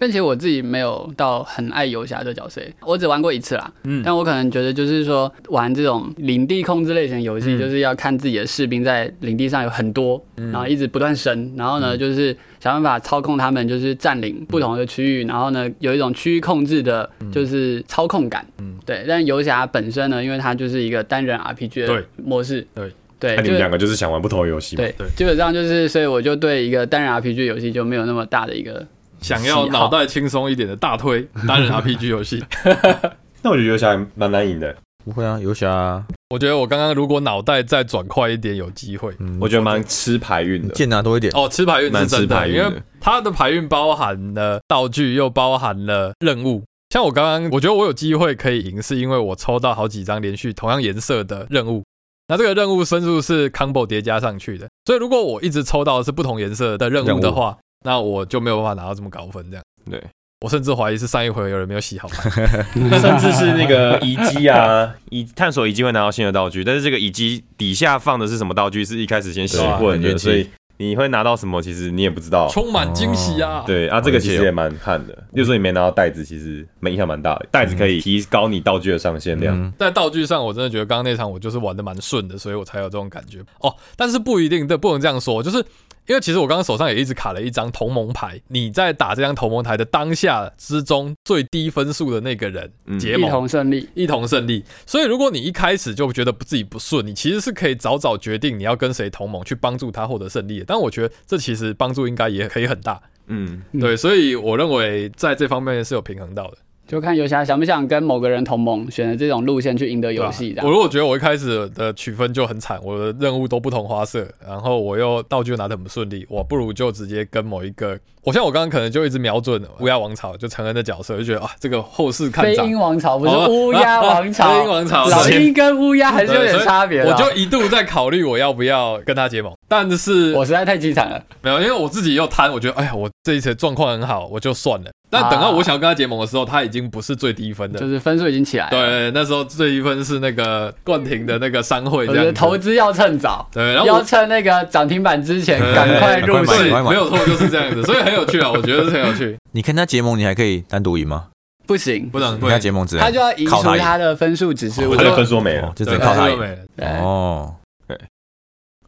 [0.00, 3.70] 但其实我自己没有到很爱游侠这角色，我只玩过一次啦。
[3.84, 18.46] 嗯但我可能觉得就是说玩这种领地控制类型游戏，嗯就是要看自己的士兵在领地上有很多，然后一直不断升，然后呢就是想办法操控他们，就是占领不同的区域，然后呢有一种区域控制的，就是操控感。
[18.58, 19.04] 嗯对。
[19.06, 24.82] 但游侠本身呢，因为它就是一个单人 RPG 的模式，对对，那你们两个就是想玩不同的游戏嘛？
[24.82, 28.86] 对对基本上就是，所以我就对一个单人 RPG 游戏就没有那么大的一个
[29.20, 32.42] 想要脑袋轻松一点的大推单人 RPG 游戏。
[33.42, 39.14] 那我觉得游侠还蛮难赢的，不会啊，游侠，我觉得我刚刚如果脑袋再转快一点，有机会。
[39.18, 40.74] 嗯，我觉得蛮吃牌运的。
[40.74, 41.32] 剑拿多一点。
[41.34, 46.62] 哦，吃牌运是蛮吃真的，牌的因为它的牌运包含了道具，又包含了任务。
[46.90, 51.82] 像我刚刚，我觉得我有机会可以赢，是因为我抽到好几张连续同样颜色的任务。
[52.28, 59.44] 那这个任务分数是 combo 叠加上去的，所以如果我一直抽到的是不同颜色的任务的话，那我就没有办法拿到这么高分。
[59.50, 60.02] 这样，对，
[60.40, 62.30] 我甚至怀疑是上一回有人没有洗好牌。
[62.98, 72.48] 甚至是那个 遗迹啊，遗探索遗迹会拿到新的道具，但是这个遗迹底下放的是什么道具，是一开始先洗对混的，所以你会拿到什么，其实你也不知道。
[72.48, 73.64] 充满惊喜啊！
[73.66, 75.12] 对啊，这个其实也蛮看的。
[75.34, 77.46] 就是说你没拿到袋子，其实没影响蛮大的。
[77.50, 79.54] 袋子可以提高你道具的上限量。
[79.54, 83.74] 嗯，在道具上，我真的觉得刚刚那场我就是玩的蛮顺的，所以我才有这种感觉哦。
[83.94, 85.62] 但是不一定，对，不能这样说，就是
[86.10, 93.30] 因为其实我刚刚手上也一直卡了一张同盟牌，你在打这张同盟牌的当下之中，最低分数的那个人嗯结盟。
[93.30, 93.88] 同胜利。
[93.94, 100.64] 一同胜利，所以如果你一开始就觉得自己不顺，你其实是可以早早决定你要跟谁同盟，去帮助他获得胜利的。
[100.66, 106.58] 但我觉得这其实帮助应该也可以很大，嗯，嗯对，所以我认为在这方面是有平衡到的。
[106.90, 110.64] 就看游侠想不想跟某个人同盟，选择这种路线去赢得游戏啊。
[110.64, 110.70] 我。
[110.72, 122.76] 如果觉得我一开始的取分就很惨，我的任务都不同花色，然后我又道具拿得很不顺利，我不如就直接跟某一个，我像我刚刚可能就一直瞄准乌鸦王朝，就成恩的角色，就觉得啊，这个后世看涨飞鹰。
[122.76, 127.02] 王朝不是哦乌鸦王朝，飞鹰王朝老鹰跟乌鸦还是有点差别。
[127.02, 131.22] 我就一度在考虑我要不要跟他结盟，但是我实在太凄惨了。
[131.40, 134.90] 没有，因为我自己又贪，我觉得哎呀，我这一次状况很好，我就算了。
[135.10, 142.06] 但等到我想要跟他结盟的时候，他已经不是最低分的，就是分数已经起来了。，对，那时候最低分是那个冠廷的那个商会。
[142.32, 146.70] 投资要趁早，对，然后要趁那个涨停板之前赶快入市。
[146.70, 149.36] 没有错，就是这样子，所以很有趣啊， 我觉得是很有趣。
[149.52, 151.26] 你跟他结盟，你还可以单独赢吗？
[151.66, 154.86] 不行，不能你跟他结盟只能他就要移除靠他他的分数指示。
[154.86, 155.72] 我他的分数没了哦。
[155.74, 156.36] 就只能靠他赢。
[156.36, 156.56] 哦。
[156.76, 157.54] 对哦，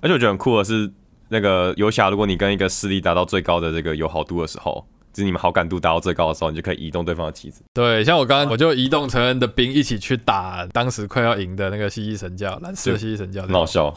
[0.01, 0.91] 而且我觉得很酷的是，
[1.29, 7.63] 那个游侠，如果你跟一个势力达到最高的这个友好度的时候，就是你们好感度达到最高的时候，你就可以移动对方的棋子。
[7.75, 13.95] 对，像我刚刚我就移动成恩的兵一起去打当时快要赢的那个蜥蜴神教，蓝色蜥蜴神教，很好笑，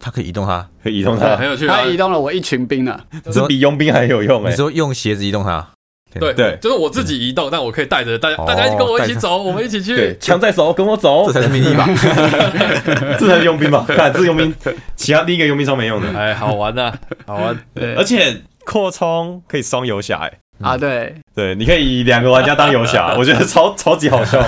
[0.00, 0.68] 他可以移动他。
[0.82, 1.88] 可以移动对，它很，有趣啊他。
[1.88, 3.04] 移动了我一群兵啊。
[3.30, 5.66] 这比佣兵还有用哎、你说用鞋子移动他？
[6.18, 10.18] 对对就是我自己移动，但我可以带着大家，哦大家一起跟我一起走，我们一起对，去。
[10.18, 11.86] 枪在手，跟我走这，才是迷你吧？
[13.18, 13.84] 这才是 佣兵吧？
[13.94, 14.52] 看，这是佣兵，
[14.96, 16.08] 其他第一个佣兵超没用的。
[16.18, 16.92] 哎，好玩呐，
[17.26, 17.56] 好玩。
[17.74, 24.42] 对而且扩充可以双游侠哎、啊，对，对，你可以以两个玩家当游侠， 我觉得超超级好笑。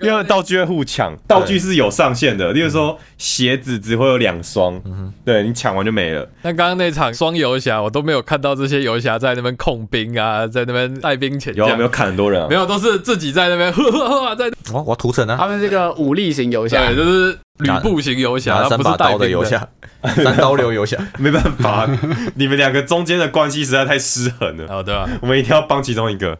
[0.00, 2.52] 因为道具会互抢，道具是有上限的。
[2.52, 4.80] 例如说鞋子只会有两双，
[5.24, 6.28] 对你抢完就没了。
[6.42, 12.54] 那刚刚那场双游侠，我都没有看到这些游侠在那边控兵啊，在那边带兵前这样有啊没有砍很多人啊没？
[12.54, 15.36] 有，都是自己在那边 呵呵呵在哦，我要屠城啊！
[15.38, 19.68] 他们这个武力型游侠对，，就是吕布型游侠，拿他不是带三把刀的游侠，
[20.02, 20.96] 三刀流游侠。
[21.18, 21.88] 没办法，
[22.34, 25.08] 你们两个中间的关系实在太失衡了，哦，对吧？
[25.20, 26.38] 我们一定要帮其中一个。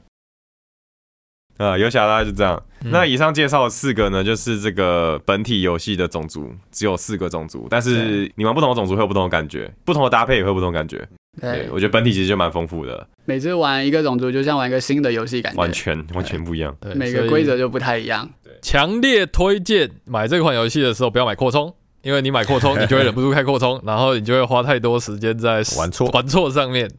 [1.63, 2.61] 啊，游侠大概就这样。
[2.85, 10.99] 嗯那以上介绍的四个呢，就是这个本体游戏的种族，只有四个种族，但是你玩不同的种族会有不同的感觉，不同的搭配也会有不同的感觉。
[11.41, 16.77] 对对，，我觉得本体其实就蛮丰富的，每次玩一个种族就像玩一个新的游戏感觉，完全完全不一样。
[16.81, 18.29] 对，每个规则就不太一样。
[18.43, 26.91] 对强烈推荐买这款游戏的时候不要买扩充，因为你买扩充，你就会忍不住开扩充， 然后你就会花太多时间在玩错玩错上面。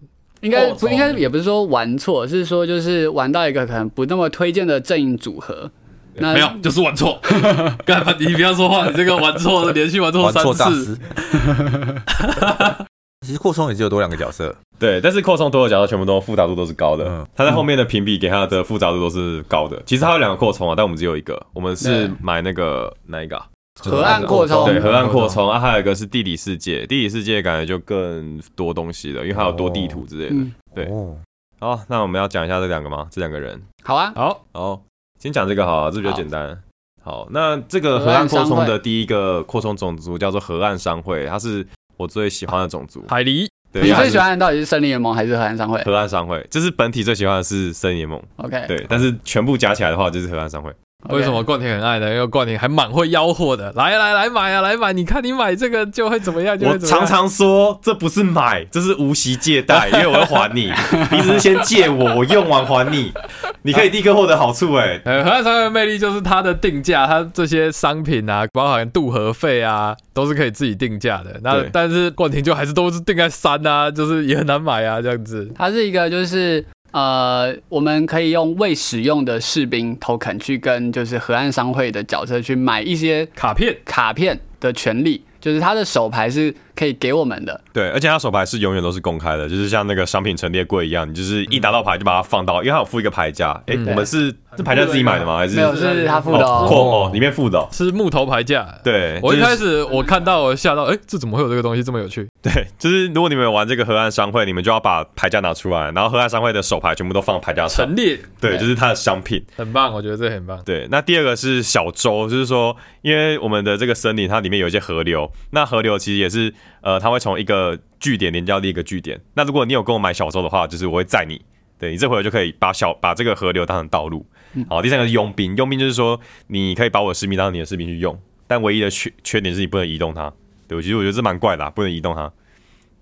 [0.44, 5.72] 应该哦不应该也不是说玩错，是说就是玩到一个可能不那么推荐的阵营组合。
[6.16, 7.20] 那没有，就是玩错。
[7.86, 8.14] 干嘛？
[8.20, 10.86] 你不要说话，你这个玩错了，连续玩错三次。
[10.86, 10.98] 师。
[13.26, 19.82] 其实扩充也只有多两个角色，对，但是扩充多的角色全部都复杂度都是高的，嗯它在后面的评比给他的复杂度都是高的。
[19.86, 23.46] 其实它有两个扩充啊，但我们只有一个，我们是买那个哪一个啊？
[23.80, 30.36] 河岸扩充对，河岸扩充啊，还有一个是地理世界，地理世界感觉就更多东西了，因为它有多地图之类的。
[30.36, 31.18] 嗯，对哦，
[31.60, 33.08] 好，那我们要讲一下这两个吗？
[33.10, 34.82] 这两个人，好啊，好，好，
[35.20, 36.62] 先讲这个好了，这比较简单。
[37.02, 41.66] 好，那这个河河岸岸扩充的第一个扩充种族叫做河岸商会，它是
[41.98, 43.04] 我最喜欢的种族。
[43.10, 50.72] 海狸，对，你最喜欢的到底是森林联盟还是河岸商会河岸商会，就是本体最喜欢的是森林联盟，？OK，对，但是全部加起来的话就是河岸商会。
[51.10, 52.14] 为什么冠廷很爱呢？
[52.14, 54.94] 因为冠廷还蛮会吆喝的，来来来买啊，来买！
[54.94, 57.06] 你看你买这个就会怎么样，就我会怎么样。
[57.06, 60.72] 常常说这不是买，这是无息借贷， 因为我要还你，
[61.12, 63.12] 你只是先借我，我用完还你，
[63.64, 64.74] 你可以立刻获得好处。
[64.76, 71.40] 哎， 呃，河岸商会的魅力就是它的定价，它这些商品啊，包含渡河费啊，都是可以自己定价的。
[71.44, 75.52] 那但是冠廷就还是都是定在三啊，就是也很难买啊，这样子。
[75.56, 76.64] 它是一个就是
[76.94, 83.76] 呃，我们可以用未使用的士兵 token 去跟就是河岸商会的角色去买一些卡片。
[83.84, 87.60] 卡片的权利，就是他的手牌是可以给我们的。
[87.72, 93.52] 对，而且它手牌是永远都是公开的，就是像那个商品陈列柜一样，你就是一拿到牌就把它放到，因为它有附一个牌架。
[93.68, 95.38] 哎，嗯我们是这牌架自己买的吗？
[95.38, 96.76] 还是没有，是他附的哦哦。
[96.76, 97.68] 哦，里面附的哦。
[97.72, 98.68] 是木头牌架。
[98.84, 102.28] 对，我一开始我看到我吓到，哎、这怎么会有这个东西这么有趣？
[102.42, 107.96] 对，就是如果你们有玩这个河岸商会，你们就要把牌架拿出来，然后河岸商会的手牌全部都放牌架上陈。
[107.96, 109.44] 列对，就是它的商品。
[109.56, 110.62] 很棒，我觉得这很棒。
[110.66, 119.20] 对，那第二个是小舟，就是说，因为我们的这个森林它里面有一些河流，那河流其实也是呃，它会从一个据点连接到另一个据点。
[119.34, 121.42] 那如果你有跟我买小舟的话，就是我会载你，
[121.80, 124.26] 对你这回合就可以把小把这个河流当成道路。
[124.70, 130.32] 好，第三个是佣兵，佣兵就是说你可以把我的士兵当成你的士兵去用，但唯一的缺缺点是你不能移动它。
[130.68, 132.32] 对，其实我觉得这蛮怪的、啊，不能移动它。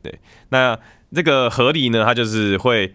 [0.02, 0.78] 对，那
[1.14, 2.94] 这个河狸呢，它就是会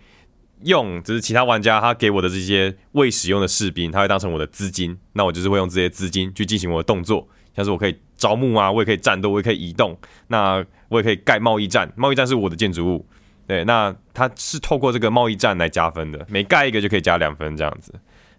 [0.63, 7.95] 用，就是其他玩家他给我的这些未使用的士兵，他会当成我的资金，那我就是会用这些资金去进行我的动作，像是我可以
[8.27, 9.97] 招募啊，我也可以战斗，我也可以移动，
[10.27, 13.07] 那我也可以盖贸易站，贸易站是我的建筑物，
[13.47, 17.95] 对，那它是透过这个贸易站来加分的，每盖一个就可以加两分这样子，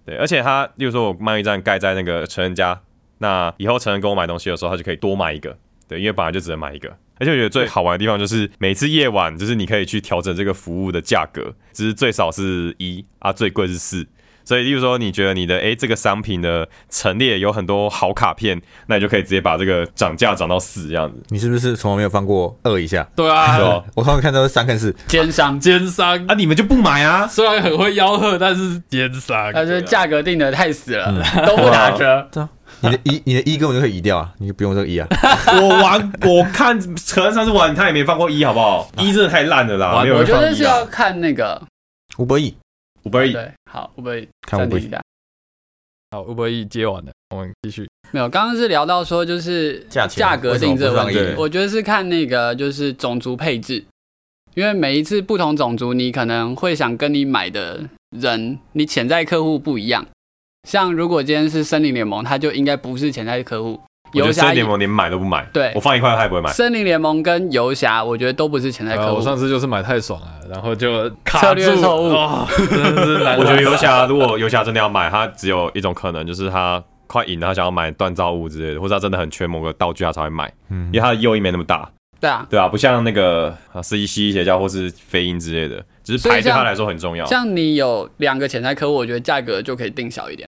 [0.06, 2.78] 对，而且它，例如说我贸易站盖在那个成人家，
[3.20, 5.58] 那以后成人跟我买东西的时候，他就可以多买一个，
[5.88, 6.90] 对，因为本来就只能买一个。
[7.20, 14.06] 而且我觉得最好玩的地方就是每次夜晚，就是你可以去调整这个服务的价格，只是最少是一啊，最贵是四。
[14.48, 21.22] 所以，例如说，你觉得你的诶这个商品的陈列有很多好卡片，那你就可以直接把这个涨价涨到四这样子。
[21.28, 23.06] 你是不是从来没有放过二以下？
[23.14, 23.84] 对啊，对吧？
[23.93, 27.28] 我通常看到是三跟四，奸商，奸商啊，你们就不买啊？
[27.28, 29.52] 虽然很会吆喝，但是奸商。
[29.54, 31.14] 但是价格定的太死了，
[31.45, 32.26] 都不打折。
[32.32, 35.06] 对啊，你的一你的一根本就可以移掉啊，你就不用这个一啊。
[35.62, 38.89] 我玩，我看可能上次玩他也没放过一，好不好？
[38.98, 40.64] 一真的太烂了啦，玩没有我觉得是。
[40.64, 41.62] 要看那个，
[42.18, 42.56] 五百亿，
[43.08, 45.01] 五百亿，对，好，五百亿，暂停一下。
[46.12, 47.88] 好，Uber E 接完了，我们继续。
[48.12, 53.86] 没有，刚刚是聊到说就是价价格定这个问题我觉得是看那个就是种族配置，
[54.55, 60.05] 因为每一次不同种族，你可能会想跟你买的人，你潜在客户不一样。
[60.68, 63.80] 像如果今天是森林联盟，他就应该不是潜在客户。
[64.32, 66.49] 森林联盟连买都不买，对我放一块他也不会买。
[66.51, 69.16] 森林联盟跟游侠，我觉得都不是潜在呃客户。
[69.18, 73.16] 我上次就是买太爽了，然后就卡策略住错误哦真的是。
[73.39, 81.89] 我觉得游侠如果游侠真的要买，他只有一种可能，就是他快赢了，他想要买锻造物之类的，或者他真的很缺某个道具，他才会买，嗯因为，他的诱因没那么大，
[82.20, 90.47] 对啊，对啊，不像那个啊四一七邪教或是飞鹰之类的，只是牌对他来说很重要，像你有两个潜在客户，我觉得价格就可以定小一点。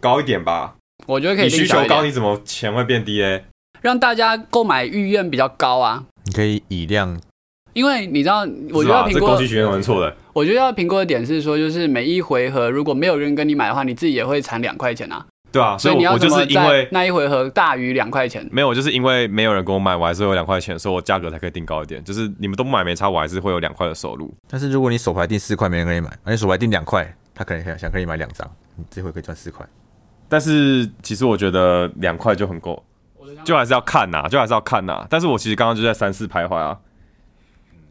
[0.00, 0.74] 高一点吧。
[1.04, 3.44] 我觉得可以需求高，你怎么钱会变低嘞？
[3.82, 6.04] 让大家购买意愿比较高啊。
[6.24, 7.20] 你可以以量
[7.74, 8.40] 因为你知道，
[8.72, 10.16] 我觉得苹果这供需，学蛮错的。
[10.32, 15.24] 我觉得要评估的点是说，就是每一回合如果没有人跟你买的话，你自己也会产两块钱啊。
[15.52, 18.46] 对啊，所所以你要就怎么在是因为那一回合大于两块钱？
[18.50, 22.02] 没有，就是因为没有人跟我买，我还是会有两块钱，所以我价格才可以定高一点。
[22.02, 24.34] 就是你们都不买没差，我还是会有两块的收入。
[24.48, 29.66] 但是如果你手牌定四块，没人跟你买，而且手牌定两块，他可能想想跟你买两张，你这回可以赚四块。
[30.28, 32.82] 但是其实我觉得两块就很够，
[33.44, 36.76] 就还是要看呐、就还是要看呐、但是我其实刚刚就在三四徘徊啊，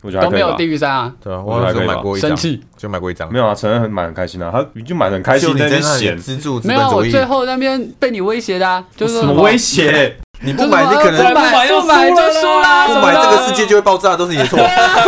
[0.01, 0.65] 我觉得都没有低。
[0.65, 2.61] 于三啊，对啊，我还可以买过一张生，气。
[2.77, 10.17] 就买过一张，没有啊，承认很买很开心啊，他就买的很开心，在那边在那里闲，资助没有，我最后那边被你威胁的啊，就是说什么威胁？
[10.45, 14.59] 你不买，你可能不买不买就输啦，不买这个世界就会爆炸，都是你的错。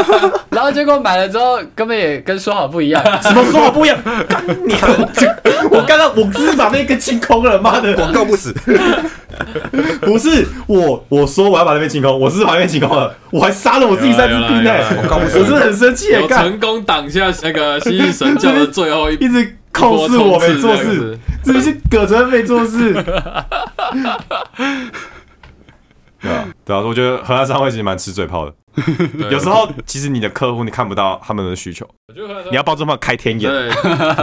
[0.49, 3.03] 然后结果买了之后，根本也跟说好不一样。
[3.21, 3.97] 什么说好不一样？
[4.27, 4.88] 干你啊！
[5.69, 7.93] 我刚刚我只是把那根清空了，妈的！
[7.93, 8.53] 广告不死，
[10.01, 21.19] 不是我，我说我要把那边清空，我是把那边清空了，我还杀了我自己三只兵呢、有啦有啦有啦我告我是很生气成功挡下那个蜥蜴神教的最后一一直控诉我没做事，事。
[21.45, 22.95] 这是葛哲没做事。
[26.22, 28.53] 对啊，对啊，我觉得荷兰商会其实蛮吃嘴炮的。
[29.18, 31.88] 对有时候其实你的客户你看不到他们的需求，
[32.51, 33.70] 你要帮助他们开天眼，对，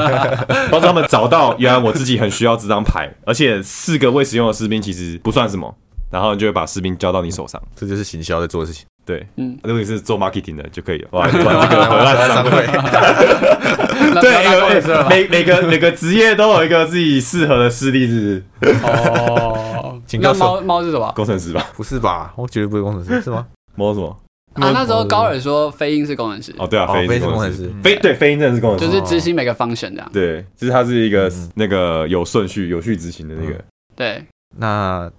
[0.70, 5.74] 帮助他们找到原来我自己很需要这张牌，而且四个未使用的士兵其实不算什么，
[6.10, 7.60] 然后你就会把士兵交到你手上。
[7.74, 8.86] 这就是行销在做的事情。
[9.04, 12.64] 对，嗯，如果你是做 marketing 的就可以了，哇， 玩这个荷兰商会。
[14.14, 18.76] 那不对，要当工程师了吧每每个每个职业都有一个自己适合的势力，是不是？
[18.84, 21.12] 哦， 那猫猫是什么？
[21.14, 21.66] 工程师吧？
[21.76, 22.32] 不是吧？
[22.36, 23.46] 我绝对不是工程师，是吗？
[23.74, 24.08] 猫什么？
[24.54, 30.10] 啊，那时候高尔说飞鹰是工程师，哦，对啊，哦飞鹰是工程师师，飞对飞鹰真的是工程师，就是执行每个 function 这样。
[30.12, 33.60] 对，就是它是一个那个有顺序、有序执行的那个，
[33.96, 34.24] 对，
[34.56, 35.10] 那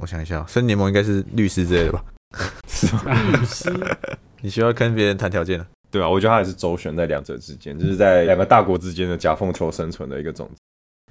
[0.00, 2.04] 我想一下，森联盟应该是律师之类的吧？
[2.68, 3.86] 是吗？
[4.40, 5.66] 你需要跟别人谈条件了。
[5.90, 10.60] 对啊，我觉得他也是周旋在两者之间，就是在两个大国之间的夹缝求生存的一个种子，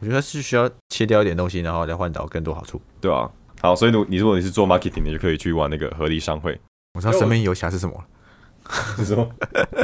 [0.02, 2.80] 我觉得是需要切掉一点东西，然后再换到更多好处。
[3.02, 3.30] 对啊。
[3.60, 6.60] 好，所以如你如果你是做 marketing 你，就可以去玩那个合力商会，
[6.94, 8.06] 我知道生命游侠是什么了，
[8.98, 9.28] 是说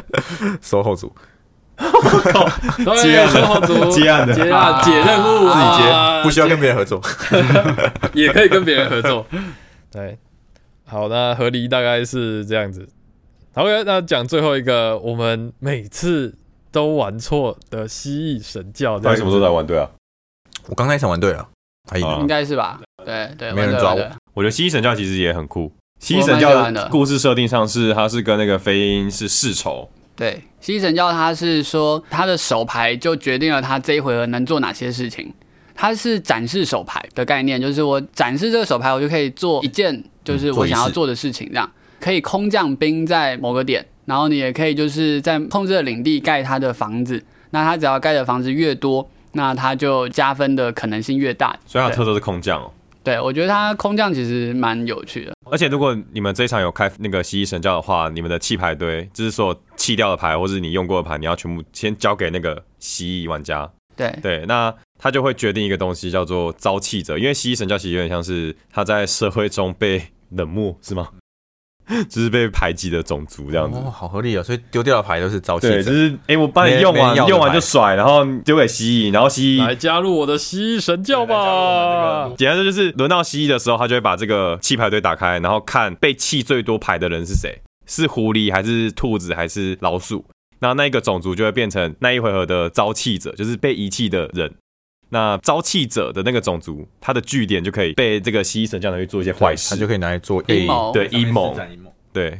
[0.61, 1.11] 售后组。
[1.75, 7.01] 对，生活组接案的接案解任务，自己接，啊不需要跟别人合作。
[8.13, 9.25] 也可以跟别人合作。
[9.91, 10.15] 对，
[10.85, 12.87] 好，那合理大概是这样子。
[13.53, 16.35] 好，那讲最后一个，我们每次
[16.71, 19.89] 都玩错的蜥蜴神教，到底什么时候才玩对啊？
[20.67, 21.47] 我刚那一场玩对了，
[21.91, 22.79] 还赢啊了应该是吧？
[23.05, 25.71] 对对，没人抓我我觉得蜥蜴神教其实也很酷。
[25.99, 35.33] 蜥蜴神教的故事设定上是，它是跟那个飞鹰是世仇，对，蜥蜴神教它是说它的手牌就决定了它这一回合能做哪些事情。
[35.75, 41.69] 它是展示手牌的概念，就是我展示这个手牌，我就可以做一件就是我想要做的事情，这样
[41.99, 47.23] 可以空降兵在某个点，然后你也可以就是在控制的领地盖他的房子。
[47.51, 51.55] 那他只要盖的房子越多，那他就加分的可能性越大。
[51.67, 52.71] 所以它特色是空降哦。
[53.03, 55.33] 对，我觉得他空降其实蛮有趣的。
[55.51, 63.69] 而且如果你们这一场有开那个蜥蜴神教的话，你们的弃牌堆，就是所弃掉的牌或是你用过的牌，你要全部先交给那个蜥蜴玩家。
[63.95, 70.01] 对，对，那他就会决定一个东西叫做遭弃者，因为蜥蜴神教其实有点像是他在社会中被
[70.35, 71.09] 冷漠，是吗？
[72.09, 73.77] 就是被排挤的种族这样子。
[73.77, 74.41] 哦，好合理哦。
[74.41, 75.91] 所以丢掉的牌都是招气对，者就。
[75.91, 82.31] 是哎、诶我帮你用完用完就甩，然后丢给蜥蜴，然后蜥蜴来加入我的蜥蜴神教吧。
[82.37, 90.23] 简单说就是轮到蜥蜴的时候，他就会把这个弃牌堆打开，然后看被弃最多牌的人是谁，是狐狸还是兔子还是老鼠。
[90.61, 94.49] 那那一个种族就会变成那一回合的招气者，就是被遗弃的人。
[95.13, 101.55] 那招气者的那个种族，他的据点就可以被这个蜥蜴神教拿去做一些坏事他，就可以拿来做阴谋对阴谋，
[102.11, 102.39] 对，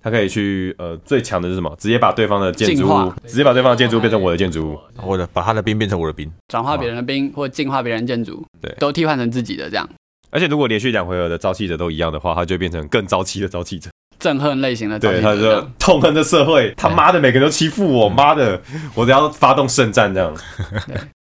[0.00, 1.74] 他可以去呃最强的是什么？
[1.76, 4.78] 直接把对方的建筑物，直接把对方的建筑物变成我的建筑物。
[4.96, 6.30] 或者把他的兵变成我的兵。
[6.46, 9.88] 转化别人的兵或净化别人建筑，对都替换成自己的这样
[10.30, 13.90] 而且如果连续两回合的招气者都一样的话，他就会变成更招气的招气者。
[14.20, 15.60] 憎恨类型的召对，他就。
[15.78, 18.62] 痛恨这社会，他妈的每个人都欺负我，妈的，
[18.94, 20.34] 我都要发动圣战这样。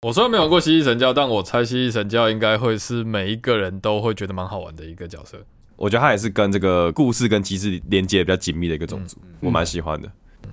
[0.05, 5.39] 我虽然没玩过蜥蜴神教，但我猜蜥蜴神教应该会是每一个人都会觉得蛮好玩的一个角色。
[5.77, 10.07] 我觉得他也是跟这个故事跟机制连接比较紧密的一个种族，我蛮喜欢的。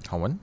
[0.08, 0.40] 好玩，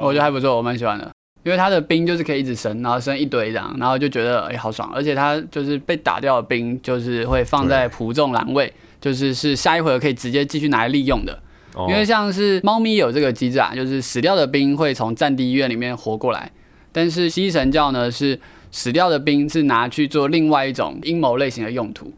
[0.00, 1.10] 我觉得还不错，我蛮喜欢的。
[1.42, 11.36] 因为他的兵就是可以一直升，然后升一堆这样，然后就觉得哎、好爽，而且他就是被打掉的兵就是会放在仆众栏位，就是是下一回合可以直接继续拿来利用的。
[11.74, 16.52] 哦因为像是猫咪有这个机制啊，就是死掉的兵会从战地医院里面活过来，
[16.92, 18.38] 但是蜥蜴神教呢是
[18.70, 22.12] 死掉的兵是拿去做另外一种阴谋类型的用途，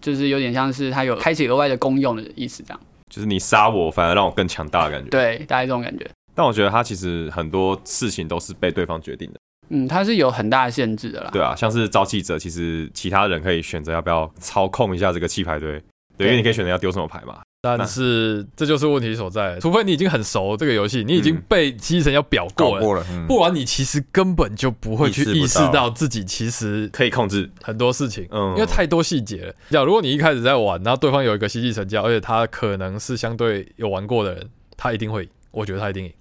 [0.00, 2.80] 就是有点像是它有开启额外的功用的意思这样。
[3.10, 6.08] 就是你杀我，反而让我更强大的感觉。，对，大概这种感觉。
[6.34, 9.38] 但我觉得他其实很多事情都是被对方决定的。
[9.68, 11.30] 嗯，他是有很大的限制的啦。
[11.32, 15.80] 对啊，像是造气者，其实其他人可以选择要不要操控一下这个弃牌堆。
[16.16, 17.40] 对，因为你可以选择要丢什么牌嘛。
[17.64, 29.54] 但是这就是问题所在，除非你已经很熟这个游戏，你已经嗯被蜥蜴神要表过了，不然你其实根本就不会去意识到到自己其实可以控制，很多事情，嗯因为太多细节了。
[29.70, 36.12] 假如果你一开始在玩，然后对方有一个吸气神教，而且他可能是相对有玩过的人，他一定会，我觉得他一定赢。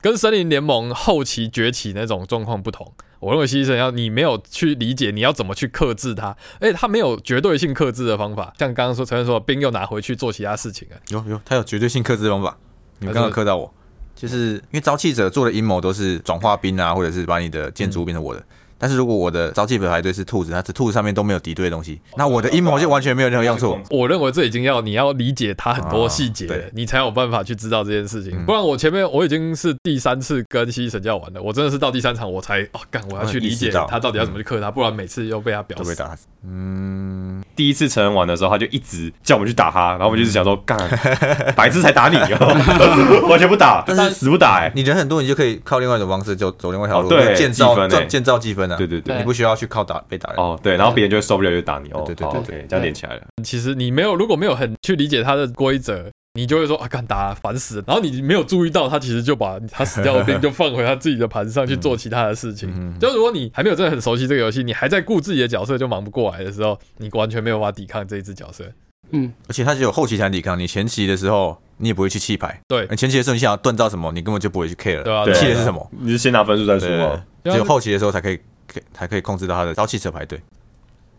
[0.00, 2.90] 跟森林联盟后期崛起那种状况不同，
[3.20, 12.56] 我认为牺牲要你没有去理解你要怎么去克制它，而且它没有绝对性克制的方法，像刚刚说陈恩说兵又拿回去做其他事情啊，有有，他有绝对性克制方法。
[12.98, 13.72] 你们刚刚克到我，
[14.14, 18.44] 就是因为招气者做的阴谋都是转化兵啊，或者是把你的建筑物变成我的。
[18.80, 23.78] 但是如果我的招气牌队是兔子，那这兔子上面都没有敌对的东西，那我的阴谋就完全没有任何用处。
[23.90, 28.32] 我认为这已经要你要理解它很多细节，啊你才有办法去知道这件事情。
[28.34, 35.84] 嗯不然我前面我已经是第三次跟蜥蜴神教玩了，我真的是到第三场我才哦干，我要去理解他到底要怎么去克他，不然每次又被他表死。
[35.84, 36.26] 都被打死。
[36.42, 40.78] 嗯，第一次成人玩的时候，他就一直叫我们去打他，然后我们就是想说，干，
[41.54, 44.72] 白痴才打你哦， 完全不打，但是死不打哎。
[44.74, 48.76] 你人很多，你就可以靠另外一种方式就走另外一条路，哦对建造建造积分啊。
[48.76, 50.38] 对对对你不需要去靠打被打人。
[50.38, 52.02] 哦，对，然后别人就会受不了，就打你哦。
[52.06, 53.22] 对对对对，这样连起来了。
[53.42, 57.84] 其实你没有如果没有很去理解它的规则，你就会说啊，干打烦死了。
[57.86, 62.70] 然后你没有注意到，他其实就把他死掉的兵就放回他自己的盘上去做其他的事情。
[62.72, 68.64] 嗯就如果你还没有真的很熟悉这个游戏，你还在顾自己的角色就忙不过来的时候，你完全没有办法抵抗这一只角色。
[69.12, 72.60] 嗯，而且他只有后期才能抵抗，你前期的时候你也不会去弃牌。
[72.68, 75.02] 对你前期的时候你想要锻造什么，你根本就不会去 care 了。
[75.02, 75.90] 对啊弃的是什么？
[75.98, 77.24] 你是先拿分数再说啊。
[77.42, 78.38] 只有后期的时候才可以，
[78.72, 80.40] 可以才可以控制到他的招汽车排队。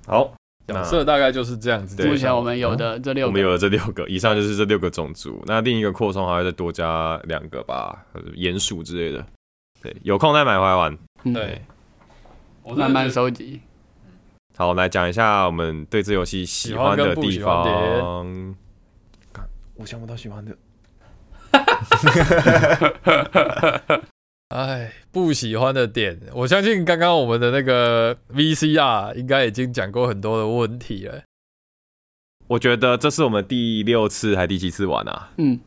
[0.08, 0.34] 好，
[0.68, 2.08] 角色大概就是这样子。
[2.08, 5.42] 目前我们有的这六个，我们有了这六个，以上就是这六个种族。
[5.46, 9.26] 那另一个扩充还会再多加两个吧，呃鼹鼠之类的。
[9.82, 10.98] 对，有空再买回来玩。
[11.24, 11.62] 嗯，对，
[12.64, 13.62] 我慢慢收集。
[14.58, 17.64] 好，来讲一下我们对这游戏喜欢的地方。
[19.32, 20.56] 干 我想不到喜欢的。
[24.52, 31.22] 哎，不喜欢的点，我相信刚刚我们的那个 VCR 应该已经讲过很多的问题了。
[32.48, 35.58] 我觉得这是我们第六次还第七次玩啊，嗯，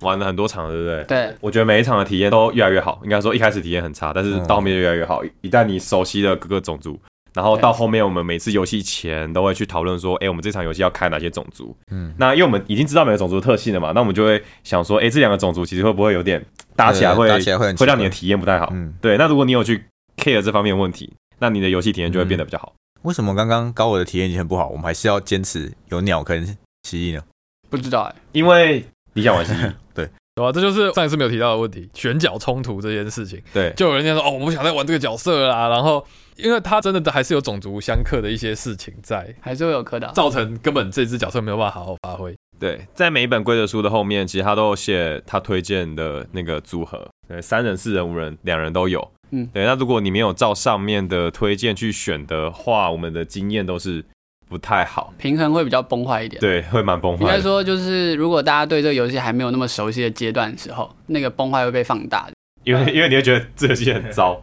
[0.00, 1.04] 玩了很多场，对不对？
[1.04, 3.00] 对，我觉得每一场的体验都越来越好。
[3.04, 5.22] 应该说一开始体验很差，但是到后面就越来越好。
[5.42, 6.98] 一旦你熟悉了各个种族，
[7.32, 11.76] 然后到后面我们每次游戏前都会去讨论说，哎、我们这场游戏要开哪些种族？
[11.92, 16.44] 嗯，那因为我们已经知道每个种族的特性了嘛，那我们就会想说，哎、这两个种族其实会不会有点
[16.76, 18.68] 搭起来会打起来会会让你的体验不太好？
[18.72, 19.84] 嗯，对，那如果你有去
[20.16, 22.72] care 这方面问题，那你的游戏体验就会变得比较好。
[23.02, 26.44] 为什么刚刚高我的体验已经很不好，我们还是要坚持有鸟跟
[26.84, 27.22] 蜥蜴呢？
[27.70, 30.06] 不知道哎，因为你想玩蜥蜴， 对
[30.36, 30.52] 吧？
[30.52, 33.40] 这就是上一次没有提到的问题，选角冲突这件事情。
[33.52, 36.04] 对，就有人家说哦，我不想再玩这个角色啦，然后
[36.36, 40.12] 因为他真的还是有种族相克的一些事情在，还是会有磕到。
[40.12, 42.36] 造成根本这只角色没有办法好好发挥。
[42.58, 49.06] 对，在每一本规则书的后面，其实他都有写他推荐的那个组合，对，三人、四人、五人，两人都有。
[49.30, 49.64] 嗯对。
[49.64, 54.04] 那如果你没有照上面的推荐去选的话，我们的经验都是
[54.48, 56.40] 不太好，平衡会比较崩坏一点。
[56.40, 57.24] 对，会蛮崩坏。
[57.24, 62.32] 应该说，就是如果大家对这个游戏还没有那么熟悉的阶段的时候，那个崩坏会被放大的。
[62.64, 64.42] 因为因为你会觉得这个游戏很糟，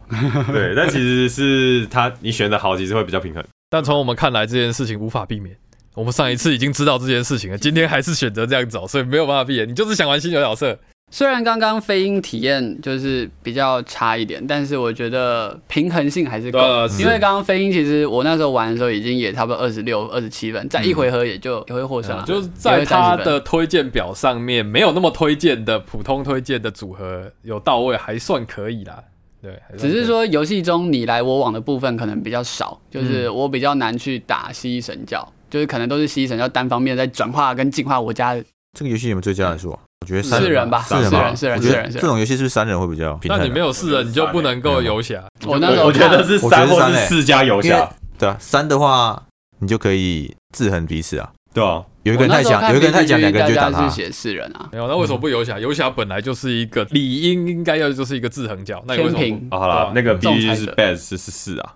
[0.52, 3.44] 对，但其实是他你选的好，其实会比较平衡。
[3.68, 5.54] 但从我们看来，这件事情无法避免。
[5.94, 9.68] 我们上一次已经知道这件事情了，今天还是选择这样走，所以没有办法闭眼。
[9.68, 10.76] 你就是想玩新的角色，
[11.10, 16.58] 虽然刚刚飞鹰体验就是比较差一点，但是我觉得平衡性还是够。
[16.98, 29.00] 因为刚刚飞鹰其实我那时候玩的时候已经也差不多二十六、二十七分，在一回合也就也会获胜了、就是在他的推荐表上面没有那么推荐的普通推荐的组合有到位，还算可以啦。
[29.40, 38.44] 对，只是说游戏中你来我往的部分可能比较少，就是我比较难去打蜥蜴神教，就是可能都是蜥蜴神要单方面在转化跟进化我家的
[38.76, 39.78] 这个游戏有没有最佳人数啊？
[40.00, 41.92] 我觉得三四人吧，四人吧四人，四人，四人，四人。
[41.92, 43.30] 这种游戏是不是三人会比较平？
[43.30, 45.22] 那你没有四人，你就不能够游侠。
[45.46, 47.88] 我那时候我觉得是三或是四加游侠，
[48.18, 49.22] 对啊，三的话
[49.60, 51.30] 你就可以制衡彼此啊。
[51.52, 53.94] 对啊，有一个人太强，有一个人太强，两个人就打他是。
[53.94, 55.56] 写四人啊，没有，那为什么不游侠？
[55.60, 61.74] 游侠本来就是一个理应应该要就是一个制衡角，那你为什好了，那个必须是仲裁者 best 是是四啊，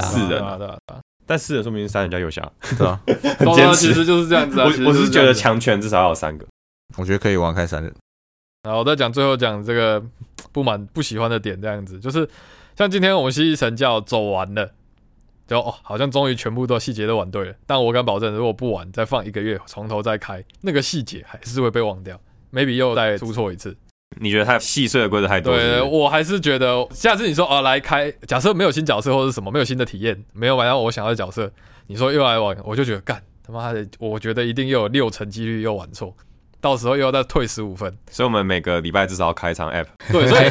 [0.00, 3.00] 四人啊对啊对啊但四人说明是三人加游侠，对吧，
[3.38, 3.88] 很坚持。
[3.88, 4.64] 其实就是这样子啊。
[4.64, 6.46] 我我是觉得强权至少要有三个。
[6.96, 7.94] 我觉得可以玩开三人。
[8.62, 10.02] 然后我再讲最后讲这个
[10.50, 12.26] 不满不喜欢的点，这样子就是
[12.74, 14.72] 像今天我们蜥蜴神教走完了，
[15.46, 22.18] 就哦好像终于全部都细节都玩对了，但我敢保证，如果不玩再放一个月从头再开，那个细节还是会被忘掉
[22.50, 23.76] ，maybe 又再出错一次。
[24.20, 25.56] 你觉得太细碎的规则太多？
[25.58, 31.50] 是对，我还是觉得下次你说哦来开，假设没有新角色或者什么，没有新的体验，没有玩到我想要的角色，
[31.86, 36.14] 你说又来玩，我就觉得干他妈的，我觉得一定又有六成几率又玩错。
[36.60, 39.86] 到时候又要再退十五分，所以我们每个礼拜至少要开一场 app。
[40.10, 40.50] 对，所以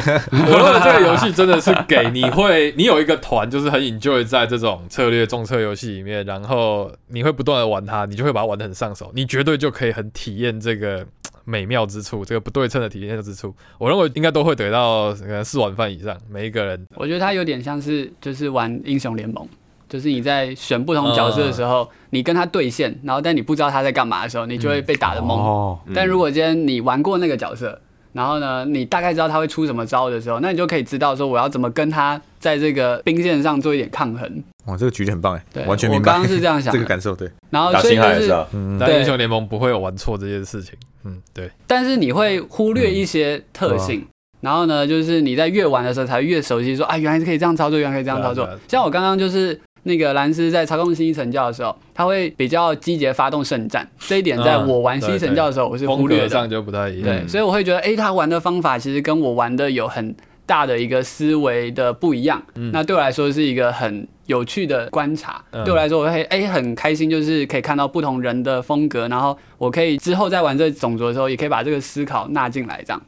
[0.50, 11.06] 我认为这个游戏真的是给你会，你有一个团，就是很 enjoy 在这种策略重策游戏里面，然后你会不断的玩它，你就会把它玩的很上手，你绝对就可以很体验这个
[11.48, 16.86] 美妙之处，这个不对称的体验之处，我认为应该都会得到可能四碗饭以上，每一个人。
[16.94, 19.48] 我觉得他有点像是就是玩英雄联盟，
[19.88, 25.32] 就是你在选不同角色的时候，你跟他对线，然后但你不知道他在干嘛的时候，你就会被打的懵。
[25.32, 27.80] 哦，嗯但如果今天你玩过那个角色，
[28.12, 34.44] 然后呢，你大概知道他会出什么招的时候，那你就可以知道说我要怎么跟他在这个兵线上做一点抗衡。
[34.66, 36.12] 哇，这个举例很棒哎对，，完全明白。
[36.12, 36.70] 我刚刚是这样想。
[36.74, 40.74] 这个感受，对，然后所以就是，星海是啊，嗯，对但英雄联盟不会有玩错这件事情，
[41.08, 44.06] 嗯，对，但是你会忽略一些特性。
[44.40, 48.58] 然后呢，就是你在越玩的时候才越熟悉说，啊，原来是可以这样操作，原来可以这样操作啊啊。
[48.68, 56.22] 像我刚刚就是那个兰斯在操控新一神教的时候，他会比较积极地发动圣战，这一点在我玩新一神教的时候我是忽略的。
[56.24, 57.04] 格上就不太一样。
[57.04, 60.14] 对，所以我会觉得，哎，他玩的方法其实跟我玩的有很
[60.46, 62.40] 大的一个思维的不一样。
[62.54, 65.44] 嗯那对我来说是一个很有趣的观察。
[65.50, 73.02] 嗯对我来说，我会哎、很开心，就是可以看到不同人的风格，然后我可以之后在玩这个种族的时候，也可以把这个思考纳进来，这样。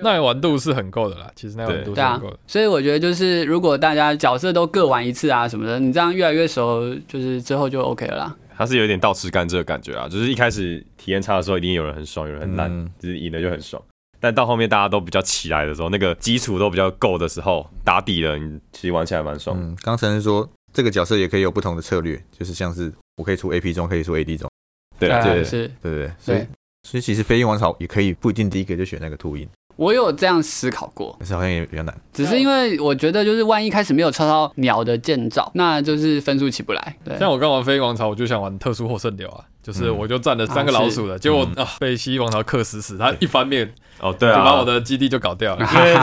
[0.00, 8.36] 耐玩度是很够的啦，其实耐玩度是对啊很够的。，所以我觉得就是如果大家角色都各玩一次啊什么的，你这样越来越熟，就是之后就 OK 了啦。
[8.56, 13.82] 它是有点倒吃甘蔗的感觉啊，就是一开始体验差的时候，一定有人很爽，有人很烂，嗯就是赢了就很爽。
[14.20, 19.56] 但到后面大家都比较起来的时候，那个基础都比较够的时候，打底了，你其实玩起来蛮爽。
[19.60, 24.50] 嗯，刚才是说这个角色也可以有不同的策略，就是像是我可以出 AP 中，可以出 AD 中，
[24.98, 25.68] 对啊，对，对是。
[25.82, 26.10] 对不对？
[26.18, 26.48] 所以对
[26.84, 29.46] 所以其实飞鹰王朝也可以不一定第一个就选那个秃鹰，
[29.76, 32.00] 我有这样思考过，但是好像也比较难。
[32.12, 36.96] 只是因为我觉得就是万一开始没有抽到鸟的建造，那就是分数起不来。
[37.04, 45.66] 对，像我刚玩飞鹰王朝，我就想玩特殊获胜流啊，就是嗯我就占了三个老鼠的，结果啊被蜥蜴王朝克死死，他一翻面哦，对啊，就把我的基地就搞掉了。
[45.74, 45.94] 因为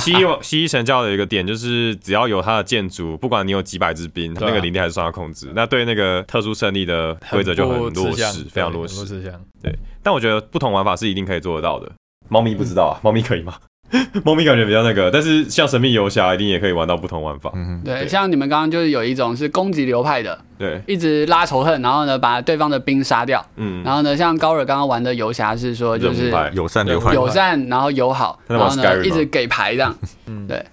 [0.00, 5.52] 蜥蜴蜥蜴神教的一个点就是，只要有它的建筑，不管你有几百只兵，那个领地还是受它控制。
[5.54, 9.20] 那对那个特殊胜利的规则就很不弱势，非常弱对很不势。
[9.20, 9.40] 吃香。
[10.02, 11.90] 但我觉得不同玩法是一定可以做得到的。
[12.28, 13.54] 猫咪不知道啊，猫咪可以吗？
[14.24, 17.50] 猫咪感觉比较那个，但是像神秘游侠一定也可以玩到不同玩法。
[17.54, 23.44] 嗯，对，像你们刚刚就是有一种是攻击流派的，对，一直拉仇恨，然后呢把对方的兵杀掉。
[23.56, 29.96] 嗯，然后呢，像高尔刚刚玩的游侠是说就是友善流派，友善，然后友好，然后呢一直给牌这样。
[30.26, 30.64] 嗯，对。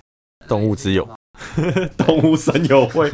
[0.47, 1.07] 动物之友，
[1.95, 3.09] 动物神友会。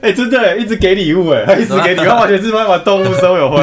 [0.00, 3.58] 哎，真的一直给礼物，哎，他一直给礼物，他完全是在玩动物神友会。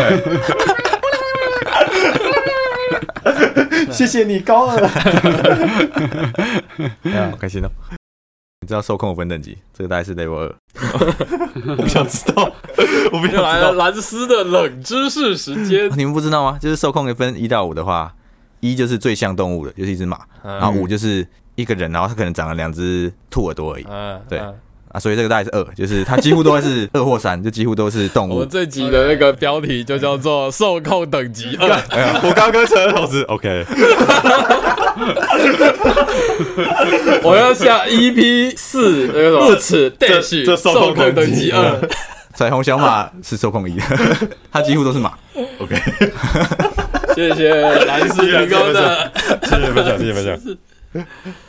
[3.93, 4.87] 谢谢你，高二。
[7.31, 7.69] 好开心哦。
[8.61, 10.55] 你知道受控有分等级，这个大概是 level 二。
[11.77, 12.51] 我不想知道，
[13.11, 13.85] 我不又来了想知道。
[13.85, 15.89] 蓝斯的冷知识时间。
[15.97, 16.57] 你们不知道吗？
[16.59, 18.13] 就是受控分一到五的话，
[18.61, 24.55] 一就是最像动物的，就是一只马，然后五就是一个人，然后他可能长了两只兔耳朵而已嗯，对嗯
[24.95, 28.47] 啊，所以这个大概是二，就是它几乎都会是二或三，就几乎都是动物我们。
[28.49, 31.67] 这集的那个标题就叫做“受控等级二
[32.23, 33.65] 我刚跟陈老师 OK，”，
[37.21, 41.89] 我要下 EP 四那个什么此 dash 这受受控等级控等级二。
[42.33, 43.77] 彩虹小马是受控一，
[44.49, 45.11] 它几乎都是马。
[45.59, 45.75] OK，
[47.15, 47.53] 谢谢
[47.85, 49.11] 蓝斯提供的。
[49.43, 50.39] 谢谢分享，谢谢分享。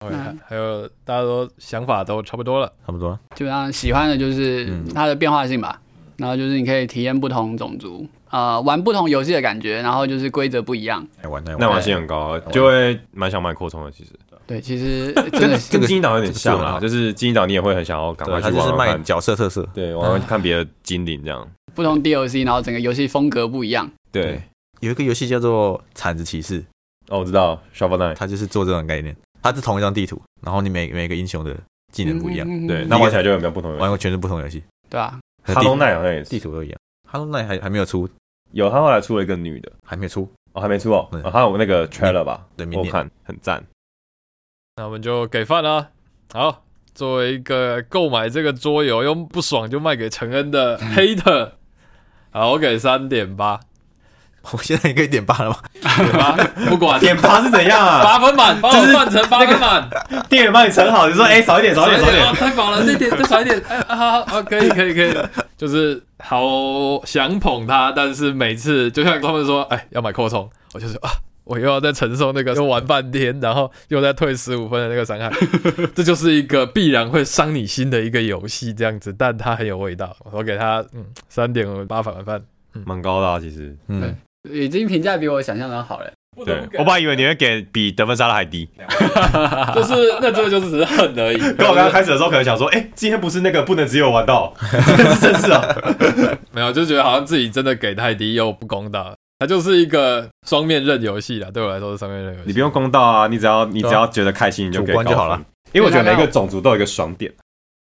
[0.00, 2.72] 还还有大家都想法都差不多了。
[2.86, 3.18] 差不多。
[3.34, 5.80] 基本上喜欢的就是嗯它的变化性吧，
[6.16, 11.04] 然后就是你可以体验不同种族，呃，玩不同游戏的感觉，然后就是规则不一样。
[11.22, 13.90] 哎玩耐玩性很高，就会蛮想买扩充的。
[13.90, 14.10] 其实
[14.46, 19.68] 对，其实真的是 跟金银岛有点像啊，就是金银岛你也会很想要赶快对，去它就是卖玩玩看，角色特色。
[19.74, 21.46] 对，玩玩看别的精灵这样。
[21.74, 23.90] 不同 DLC，然后整个游戏风格不一样。
[24.10, 24.42] 对，
[24.80, 26.64] 有一个游戏叫做铲子骑士，
[27.08, 29.14] 哦，我知道 Shovel Knight，它就是做这种概念。
[29.42, 31.56] 它是同一张地图，然后你每每个英雄的
[31.92, 36.30] 技能不一样，嗯对，那那玩起来就有没有不同的玩过全是不同的游戏，对啊，可是地 Hollow Knight 好像也是。
[36.30, 36.78] 地图都一样。
[37.10, 38.08] Hello Night 还还没有出，
[38.52, 43.64] 有，他后来出了一个女的，还没出，哦，还没出哦，还有那个 trailer 吧，对，我看很赞。
[44.76, 45.88] 那我们就给饭啦。
[46.32, 46.64] 好，
[46.94, 51.52] 作为一个购买这个桌游又不爽就卖给陈恩的 hater，
[52.30, 53.58] 好，我给三点八，
[54.52, 55.56] 我现在也可以点八了吗？
[55.96, 56.32] 点八，
[56.70, 58.02] 不管点八是怎样啊？
[58.02, 59.88] 八分满，帮我换成八分满，
[60.28, 62.34] 店员帮你盛好，你说哎少一点，少一点，少一哦点。
[62.34, 65.14] 太饱了，这点再少一点，哎，啊好好，可以可以可以，
[65.56, 71.10] 就是好想捧他，但是每次就像他们说，哎，要买扩充，我就说啊。
[71.48, 75.32] 我又要再承受那个又玩半天，然后又再退十五分的那个伤害，
[75.96, 80.14] 这就是一个必然会伤你心的一个游戏，这样子，但它很有味道。
[80.30, 82.38] 我给它嗯三点八反饭，
[82.84, 83.74] 蛮高的啊，其实。
[83.86, 84.14] 嗯，
[84.52, 86.10] 已经评价比我想象的好了。
[86.44, 88.68] 对，我本来以为你会给比得分杀的还低。
[89.74, 91.38] 就是那真的就是只是恨而已。
[91.58, 94.70] 跟我刚刚开始的时候可能想说，哎，今天不是那个不能只有玩到，今
[95.32, 95.66] 天是啊。
[96.52, 101.48] 没有，就觉得好像自己真的给太低又不公道，它就是一个双面刃游戏啦。
[101.52, 102.44] 对我来说是双面刃游戏。
[102.46, 105.40] 你不用公道啊，你只要你只要觉得开心，你就给主观就好了。
[105.72, 107.32] 因为我觉得每个种族都有一个爽点。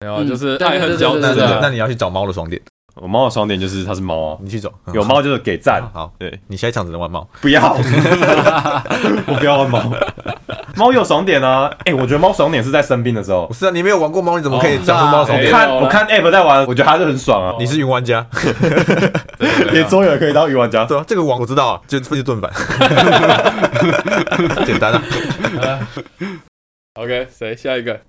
[0.01, 1.59] 没有，嗯就是对爱恨交织那对对对的。
[1.59, 2.61] 那你要去找猫的爽点，
[2.95, 5.82] 我猫的爽点就是它是猫啊，你去找，嗯有猫就是给赞。
[5.94, 7.74] 好，对，你下一场只能玩猫，不要，
[9.26, 9.82] 我不要玩猫。
[10.76, 11.70] 猫有爽点啊！
[11.86, 13.53] 哎、我觉得猫爽点是在生病的时候不。
[13.53, 15.52] 是啊，你没有玩过猫，你怎么可以哦讲出猫的爽点？
[15.52, 17.56] 看我看 app 在玩，我觉得还是很爽啊。
[17.60, 18.26] 你是云玩家，
[19.72, 20.86] 连桌游可以当云玩家。
[20.86, 22.52] 对啊，这个网我知道啊，就分析盾反，
[24.65, 24.99] 简单啊。
[26.95, 27.99] OK，谁下一个？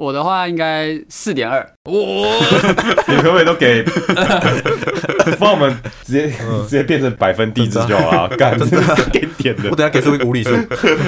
[0.00, 2.26] 我的话应该四点二，我
[3.06, 3.84] 你可不可以都给，
[5.38, 6.32] 帮我们直接
[6.62, 8.58] 直接变成百分地址就好了，干
[9.12, 9.68] 给点的。
[9.68, 10.52] 我，等下给出一个无理数，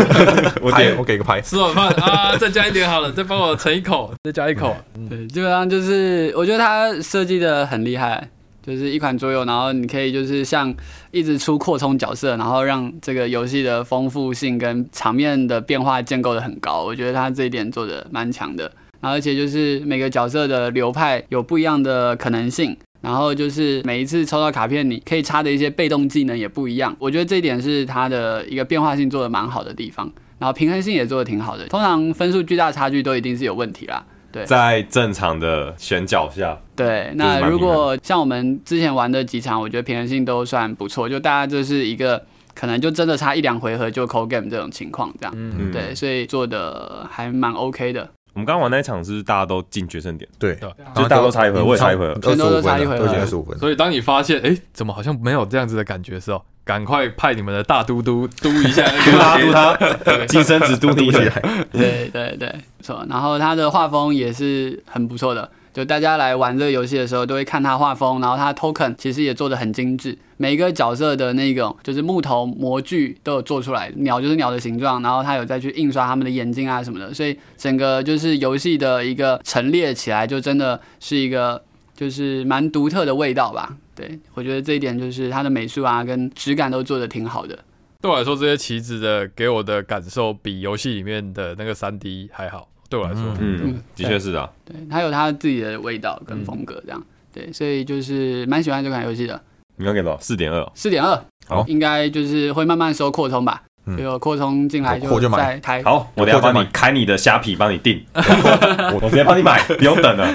[0.60, 1.40] 我点我给个牌。
[1.40, 4.77] 吃晚饭啊，再加一点好了，再帮我盛一口，再加一口。
[5.09, 8.28] 对，基本上就是我觉得它设计的很厉害，
[8.62, 10.74] 就是一款桌游，然后你可以就是像
[11.12, 18.70] 一直出扩充角色，然后让这个游戏的丰富性跟场面的变化建构的很高，我觉得它这一点做的蛮强的。
[19.02, 26.96] 然后而且就是每个角色的流派有不一样的可能性，然后就是每一次抽到卡片，你可以插的一些被动技能也不一样。
[26.98, 31.66] 我觉得这一点是它的一个变化性做的蛮好的地方，然后平衡性也做的挺好的。
[31.66, 34.02] 通常分数巨大差距都一定是有问题啦。
[34.30, 42.24] 对在正常的选角下，对，那如果像我们之前玩的几场，我觉得平衡性都算不错，就大家就是一个
[42.54, 48.08] 可能就真的差一两回合就扣 game 这种情况，这样，嗯，对，所以做的还蛮 OK 的。
[48.34, 52.14] 我们刚刚玩那一场是大家都进决胜点，对，对就大家都差一回，我也差一回合。
[52.20, 53.59] 全都都差一回都已经二十五分。
[53.59, 61.42] 所以当你发现，哎，怎么好像没有这样子的感觉的时候，赶快派你们的大嘟嘟嘟一下那嘟 他嘟他，对金身子嘟嘟起来。
[61.72, 62.48] 对对对，
[62.78, 63.04] 不错。
[63.10, 81.62] 然后他的画风也是很不错的，就大家来玩这个游戏的时候，都会看它画风，然后它 token 其实也做的很精致，每一个角色的那种就是木头模具都有做出来，鸟就是鸟的形状，然后它有再去印刷他们的眼睛啊什么的，所以整个就是游戏的一个陈列起来，就真的是一个
[81.97, 83.77] 就是蛮独特的味道吧。
[83.94, 87.59] 对我觉得这一点就是它的美术啊跟质感都做的挺好的。
[88.01, 92.69] 对我来说，这些棋子的给我的感受比游戏里面的那个三 D 还好。
[92.93, 94.47] 对我来说，嗯，的确是啊。
[94.66, 97.02] 对，它有它自己的味道跟风格，这样。
[97.32, 99.40] 对，所以就是蛮喜欢这款游戏的。
[99.77, 100.19] 你刚给多少？
[100.20, 100.73] 四点二。
[100.74, 103.62] 四点二，好应该就是会慢慢收扩充吧。
[103.97, 105.82] 有扩充进来就买再开。
[105.82, 108.05] 好，我等一下帮你开你的虾皮，帮你订。
[108.14, 110.28] 我我直接帮你买， 不用等了。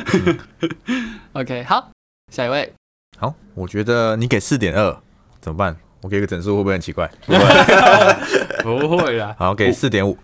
[1.34, 1.92] ，OK，好，
[2.34, 2.74] 下一位。
[3.20, 4.98] 好，我觉得你给四点二
[5.40, 5.78] 怎么办？
[6.02, 7.08] 我给个整数会不会很奇怪？
[8.64, 9.36] 不会啦。
[9.38, 10.20] 好，给四点五，嘿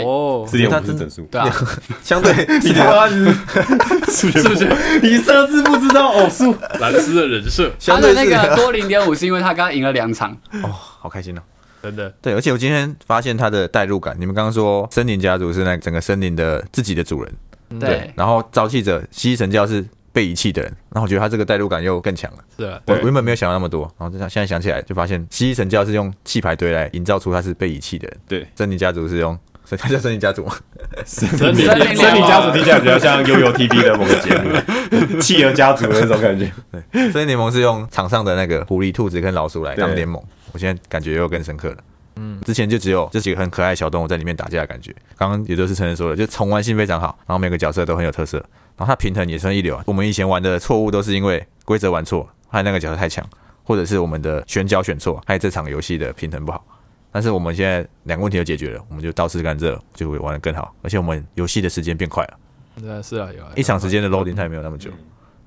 [0.00, 1.22] 哦，四点五不是整数。
[1.30, 1.50] 对啊，
[2.02, 2.32] 相对
[2.62, 3.24] 你他妈是
[4.10, 4.68] 数学数学，
[5.02, 6.54] 你上次不知道偶数。
[6.80, 7.70] 蓝斯的人设。
[7.86, 10.30] 他的那相对是个多零点五是因为他刚刚赢了两场。
[10.62, 11.42] 哦，好开心哦。
[11.82, 12.08] 真的。
[12.22, 17.32] 对，而且我今天发现他的代入感，你们刚刚说森林家族是那整个森林的自己的主人，
[17.80, 22.38] 对，然后沼气者蜥蜴神教是被遗弃的人，然后我觉得他这个代入感又更强了。
[22.56, 29.36] 是啊，我原本没有想到那么多，然后就想现在想起来，就发现蜥蜴神教是用弃牌堆来营造出他是被遗弃的人，对，森林家族是用，
[29.76, 30.54] 森他叫森林家族吗？
[31.04, 34.50] 森林森林家族听起来比较像悠悠 TV 的某个节目，
[35.20, 36.52] 企鹅家族的那种感觉。
[36.70, 40.22] 对森林联盟是用场上的那个狐狸、兔子跟老鼠来当联盟，
[40.52, 41.76] 我现在感觉又更深刻了。
[42.16, 48.36] 嗯，之前就只有这几个很可爱的小动物在里面打架的感觉，刚刚也就是陈人说的，就重玩性非常好，然后每个角色都很有特色，
[48.76, 49.82] 然后它平衡也算一流啊。
[49.86, 53.26] 我们以前玩的错误都是因为规则玩错，还有那个角色太强，
[53.64, 56.62] 或者是我们的选角选错，还有这场游戏的平衡不好。
[57.12, 62.38] 但是我们现在两个问题都解决了，我们就倒吃甘蔗，就会玩得更好，而且我们游戏的时间变快了，
[62.76, 63.52] 真的是啊，有啊。
[63.54, 64.90] 一场时间的 loading 它也没有那么久。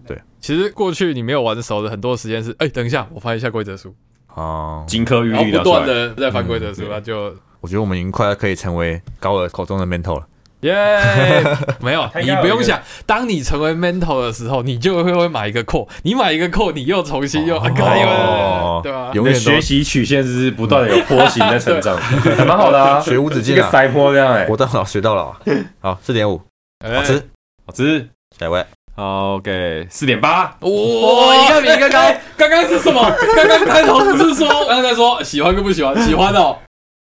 [0.08, 3.96] 对其实过去你没有玩熟的很多时间是，哎，等一下，我翻一下规则书，
[4.36, 10.28] 哦、金科玉然后不律聊出来断的在翻规则书，那就我觉得我们已经快要可以成为高尔口中的 mentor 了。
[10.66, 11.44] 耶，
[11.80, 19.10] 没有， 你不用想，当你成为 mentor 的时候，你就会会买一个扣，你买一个扣，你又重新又，啊可以哦对吧？
[19.14, 21.96] 你的永远都学习曲线是不断的有坡形在成长，
[22.38, 25.38] 还蛮好的啊， 学无止一个境啊，塞坡这样哎，活到老学到老啊。
[25.82, 26.42] 好，四点五，
[26.84, 27.22] 哎好吃。
[27.68, 28.08] 好吃。
[28.38, 28.66] 下一位，
[28.96, 30.44] 好，给四点八。
[30.60, 32.14] 哇，一个比一个高。
[32.36, 33.02] 刚刚是什么？
[33.36, 36.58] 刚刚开头不是说，刚刚在说喜欢跟不喜欢，喜欢哦。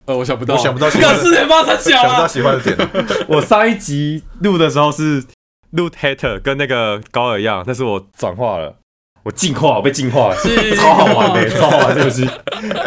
[0.05, 2.27] 呃，我想不到，我想不到喜欢的四点八想不到啊。
[2.27, 2.77] 喜欢的点。
[3.27, 5.23] 我上一集录的时候是
[5.71, 8.75] 录 hater，跟那个高尔一样，但是我转化了，
[9.23, 10.35] 我进化，我被进化了，
[10.75, 12.29] 超好玩的、超好玩的游戏。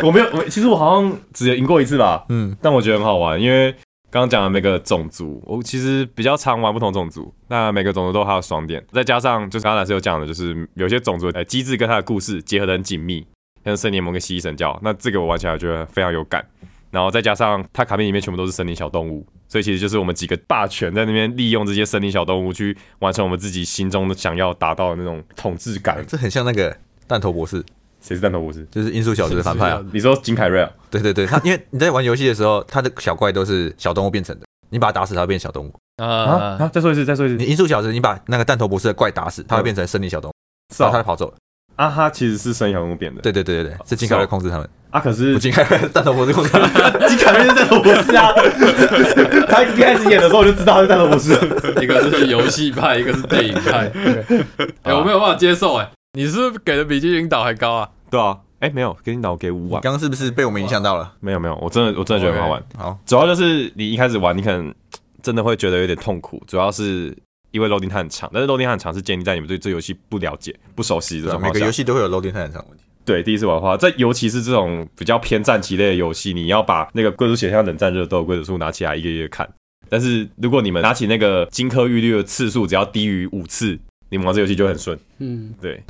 [0.03, 3.73] 我没有，我其实我好像只赢过一次吧，嗯，但我觉得很好玩，因为
[4.11, 13.27] 刚刚讲的每个种族，我其实比较常玩不同种族，那每个种族都还有它的爽点，再加上就是刚才是有讲的，就是有些种族的机制跟它的故事结合的很紧密，
[13.65, 16.45] 像森林联盟跟蜥蜴神教，那这个我玩起来觉得非常有感。
[16.91, 26.05] 然后再加上它卡片里面全部都是森林小动物，所以其实就是我们几个霸权在那边利用这些森林小动物去完成我们自己心中的想要达到的那种统治感。
[26.07, 27.65] 这很像那个弹头博士，
[28.01, 28.67] 谁是弹头博士？
[28.71, 29.85] 就是音速小子的反派啊。
[29.93, 30.71] 你说金凯瑞啊？
[30.91, 35.75] 对对对，他因为你在玩游戏的时候，他的小怪都是小动物变成的，你把他打死，他会变小动物。
[36.03, 36.71] 啊，啊！
[36.73, 37.35] 再说一次，再说一次。
[37.37, 40.35] 你音速小子，你把那个弹头博士的怪打死，他会变成森林小动物，
[40.75, 41.37] 是啊然后它就跑走了。
[41.79, 43.23] 啊，哈其实是森林小动物变的。
[43.23, 46.69] 对对对对对，是金凯瑞控制他们，啊，可是不金凯瑞 弹头博士控制他们。
[47.09, 48.33] 金凯瑞是弹头博士啊，
[49.49, 51.33] 他 他一开始演的时候我就知道他是弹头博士。
[51.81, 53.91] 一个是游戏派，一个是电影派。
[54.83, 57.89] 哎、我没有办法接受哎、你是不是给的比精灵岛还高啊？
[58.11, 61.13] 对啊，哎，没有，给你导给五万，刚刚是不是被我们影响到了？
[61.21, 62.61] 没有没有，我真的我真的觉得很好玩。
[62.77, 64.75] 好，主要就是你一开始玩，你可能
[65.23, 67.17] 真的会觉得有点痛苦，主要是
[67.51, 71.55] 因为 loading time 很长，但是 loading time 很长是建立在你们对这游戏不了解、不熟悉的对啊状况下。
[71.55, 72.85] 每个游戏都会有 loading time 很长的问题。
[73.05, 79.49] 对第一次玩的话，在尤其是这种比较偏战棋类的游戏，你要把那个贵族选项冷战热斗的归属数拿起来一个一个看。
[79.89, 83.79] 但是如果你们拿起那个金科玉律的次数只要低于五次，
[84.11, 84.99] 你们玩这游戏就很顺。
[85.17, 85.83] 嗯，对，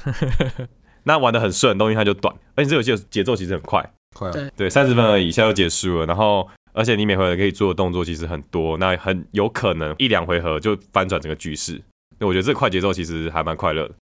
[1.03, 3.85] 那玩的很顺，东西它就短，而且这游戏的节奏其实很快。
[4.15, 6.07] 快啊对对，三十分而已，一下就结束了。
[6.07, 6.49] 然后，
[6.79, 11.83] 而且你每回合可以做的动作其实很多，那很有可能一两回合就翻转整个局势。
[12.21, 13.95] 那我觉得这个快节奏其实还蛮快乐的。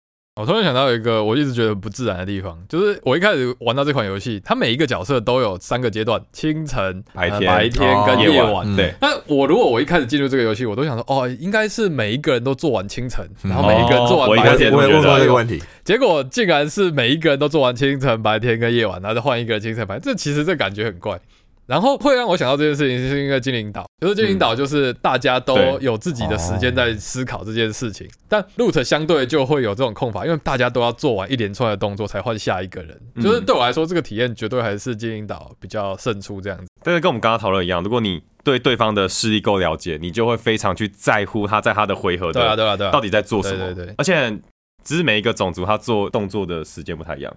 [0.40, 8.66] 我突然想到一个我一直觉得不自然的地方，就是我一开始玩到这款游戏，它每一个角色都有三个阶段：清晨、呃白天白天跟哦夜晚。
[8.66, 14.58] 嗯对，那我如果我一开始进入这个游戏，我都想说，哦，应该是每一个人都做完清晨，然后每一个人做完白天。
[14.58, 21.20] 始也这么觉得我也问过这个问题，结果竟然是每一个人都做完清晨、白天跟夜晚，然后再换一个人清晨、白天，这其实这感觉很怪。
[21.66, 33.00] 然后会让我想到这件事情，是因为精灵岛，就是精灵岛就是大家都有自己的时间在思考这件事情，但 Root 相对就会有这种空法，因为大家都要做完一连串的动作才换下一个人。
[33.14, 36.66] 嗯就是对我来说，这个体验绝对还是精灵岛比较胜出这样子。
[36.82, 42.90] 但是跟我们刚刚讨论一样，如果你对对方的势力够了解，你就会非常去在乎他在他的回合对啊，的对啊，对啊。
[42.90, 43.64] 到底在做什么。
[43.66, 44.38] 对对对而且
[44.84, 47.34] 只是每一个种族他做动作的时间不太一样。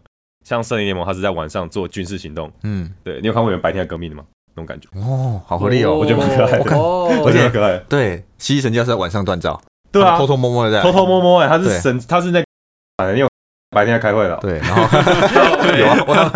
[0.47, 2.49] 像圣灵联盟，它是在晚上做军事行动。
[2.63, 4.23] 嗯，对你有看过有人白天在革命的吗？
[4.55, 5.93] 那种感觉，哦，好合理哦。
[5.93, 7.77] 我觉得蛮可爱的哦，我觉得很可爱。
[7.89, 9.61] 对，蜥蜴神教是在晚上锻造，
[9.91, 13.27] 对啊，偷偷摸摸的在，偷偷摸摸哎，他是神，他是那个，你有
[13.75, 14.37] 白天在开会了？
[14.39, 14.83] 对，然后
[15.77, 16.29] 有啊，我当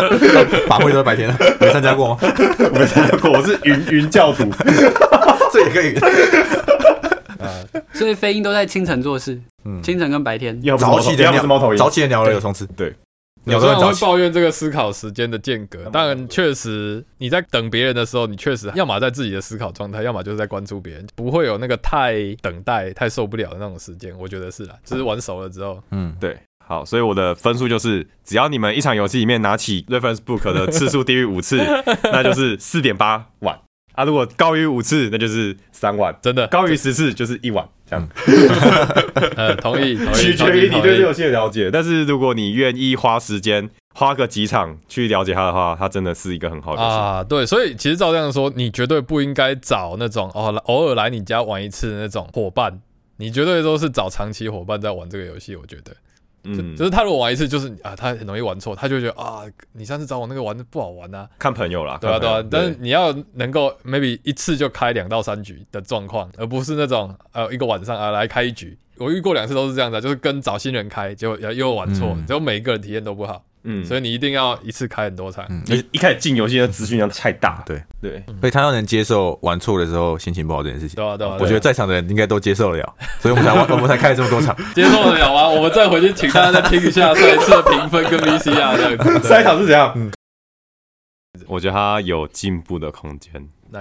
[0.68, 2.18] 法会都是白天的，没参加过吗？
[2.20, 4.44] 我 没参加过，我是云云教徒。
[5.50, 5.98] 这也可以，
[7.94, 10.60] 所以飞鹰都在清晨做事，嗯，清晨跟白天。
[10.76, 12.94] 早起的鸟是猫头鹰，早起的鸟儿有冲刺，对，
[13.44, 24.16] 有时候会抱怨这个思考时间的间隔，当然确实你在等别人的时候，你确实 要么在自己的思考状态，要么就是在关注别人，不会有那个太等待、太受不了的那种时间。
[24.18, 31.58] 我觉得是啦，就是玩熟了之后，嗯，对，好，所以我的分数就是，只要你们一场游戏里面拿起 reference book 的次数低于五次，
[32.04, 33.58] 那就是四点八万
[33.92, 38.08] 啊；如果高于五次，那就是三万；真的，高于十次就是一万，这样。
[39.36, 41.70] 呃，同意， 同意，取决于你对这个游戏的了解。
[41.72, 46.94] 但是如果你愿意花时间，花个几场去了解它的话，它真的是一个很好的游戏。
[46.94, 52.80] 啊，对，所以其实照这样说，你绝对不应该找那种哦， 偶尔来你家玩一次的那种伙伴。
[53.18, 55.92] 你绝对都是找长期伙伴在玩这个游戏，我觉得，
[56.44, 59.42] 嗯，就是他如果玩一次，就是啊，他很容易玩错，他就会觉得啊，
[59.72, 68.76] 你上次找我那个玩的不好玩啊，看朋友啦，对啊，对啊但是你要能够 maybe 一次就开两到三局的状况，而不是那种呃一个晚上啊来开一局。
[68.98, 72.26] 我遇过两次都是这样的，就是跟找新人开，结果又又玩错，嗯。
[72.26, 75.44] 结果每一个人体验都不好，嗯，所以你一定要一次开很多场。
[75.48, 80.96] 嗯，一一开始进游戏的资讯量太大，对对，所以他要能接受玩错的时候心情不好这件事情。
[80.96, 84.56] 对啊，对啊，我觉得在场的人应该都接受得了，所以我们才玩， 我们才开了这么多场。
[84.74, 85.48] 接受得了吗？
[85.48, 89.28] 我们再回去请大家再听一下上一次的评分跟 VCR 这样子。
[89.28, 89.92] 下一场是怎样？
[89.96, 90.10] 嗯
[91.48, 93.32] 我觉得它有进步的空间，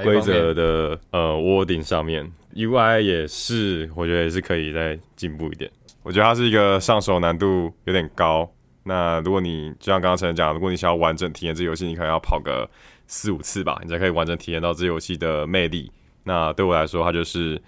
[0.04, 2.26] 规则的呃 wording 上面
[2.56, 5.70] ，UI 也是，我觉得也是可以再进步一点。
[6.02, 8.50] 我觉得它是一个上手难度有点高。
[8.84, 12.70] 那如果你就像刚刚陈讲，如果你想要完整体验这游戏，你可能要跑个
[13.08, 15.92] 四五次吧，你才可以完整体验到这游戏的魅力。
[16.24, 17.62] 那对我来说，它就是，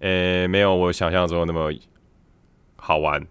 [0.00, 1.72] 呃、没有我想象中那么
[2.76, 3.24] 好玩。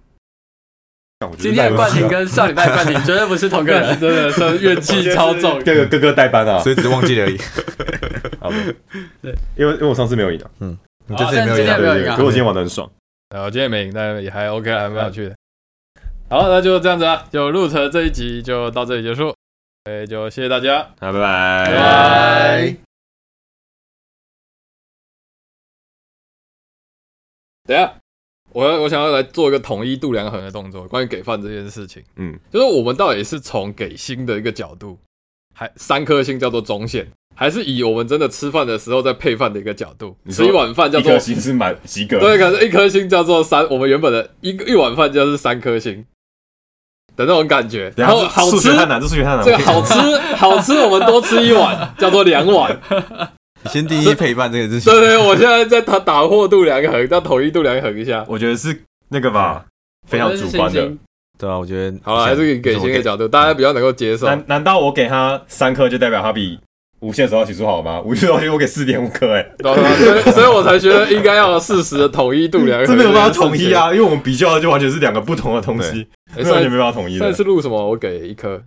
[1.40, 4.00] 今天的冠廷跟上礼拜的冠廷绝对不是同个人。
[4.00, 5.60] 真的是怨气超重。
[5.64, 7.38] 各个哥哥代班啊，所以只是忘记了而已。
[8.40, 8.52] 好，
[9.22, 10.48] 对，因为因为我上次没有赢啊，
[11.08, 12.90] 你这次也没有赢啊今天没有赢啊可我今天玩的很爽。
[13.34, 15.36] 然后今天没赢，但也还 OK，还蛮有趣的。
[16.30, 19.34] 好，那就这样子啊，就录成这一集就到这里结束。
[19.86, 20.84] 哎，就谢谢大家。
[21.00, 22.76] 好，拜拜，拜拜。
[27.66, 27.96] 等一下，
[28.52, 35.00] 我要我想要来做一个统一度量衡的动作，关于给饭这件事情，嗯，就是我们到底是从给星的一个角度，
[35.56, 46.06] 还三颗星叫做中线，还是以我们真的吃饭的时候在配饭的一个角度，吃一碗饭叫做一颗星是满及格，对，可是一颗星叫做三，我们原本的一个一碗饭就是三颗星
[47.18, 49.44] 的那种感觉，然然后后好吃数学，太难，这数学太难。
[49.44, 49.94] 这个好吃
[50.38, 52.80] 好吃，我们多吃一碗叫做两碗。
[53.64, 55.02] 你先定义陪伴这个事情对。
[55.02, 58.24] 对，我现在在打打破度量衡，要统一度量衡一下。
[58.28, 59.66] 我觉得是那个吧，
[60.08, 60.90] 非常主观的
[61.40, 64.28] 对啊，我觉得好了，还是给给星的角度，大家比较能够接受。
[64.28, 66.60] 难难道我给他三颗就代表他比
[67.00, 68.02] 无限手套起出好吗？
[68.02, 73.72] 无限手套起我给四点五颗，哎，所以所以我才觉得应该要有适时的统一度量，这没有办法统一！
[73.74, 77.34] 啊，因为我们比较的就完全是两个不同的东西，哎完全上没办法统一的上。
[77.34, 77.90] 次录什么？
[77.90, 78.62] 我给一颗。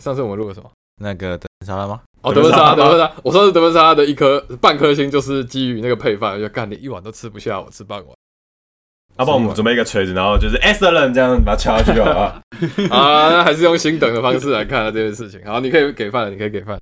[0.00, 0.70] 上次我们录了什么？
[1.02, 2.00] 那个德文沙拉吗？
[2.22, 3.12] 哦，德文沙，德文沙拉德文沙。
[3.22, 8.08] 我上次德文沙拉的一颗半颗星就是基于那个配饭，就干你一碗都吃不下，我吃半碗。
[9.18, 12.40] 要不然我们准备一个锤子，然后就是 excellent 这样把它敲下去就好了。
[12.90, 15.40] 啊，那还是用星等的方式来看啊这件事情。
[15.46, 16.78] 好，你可以给饭了，你可以给饭。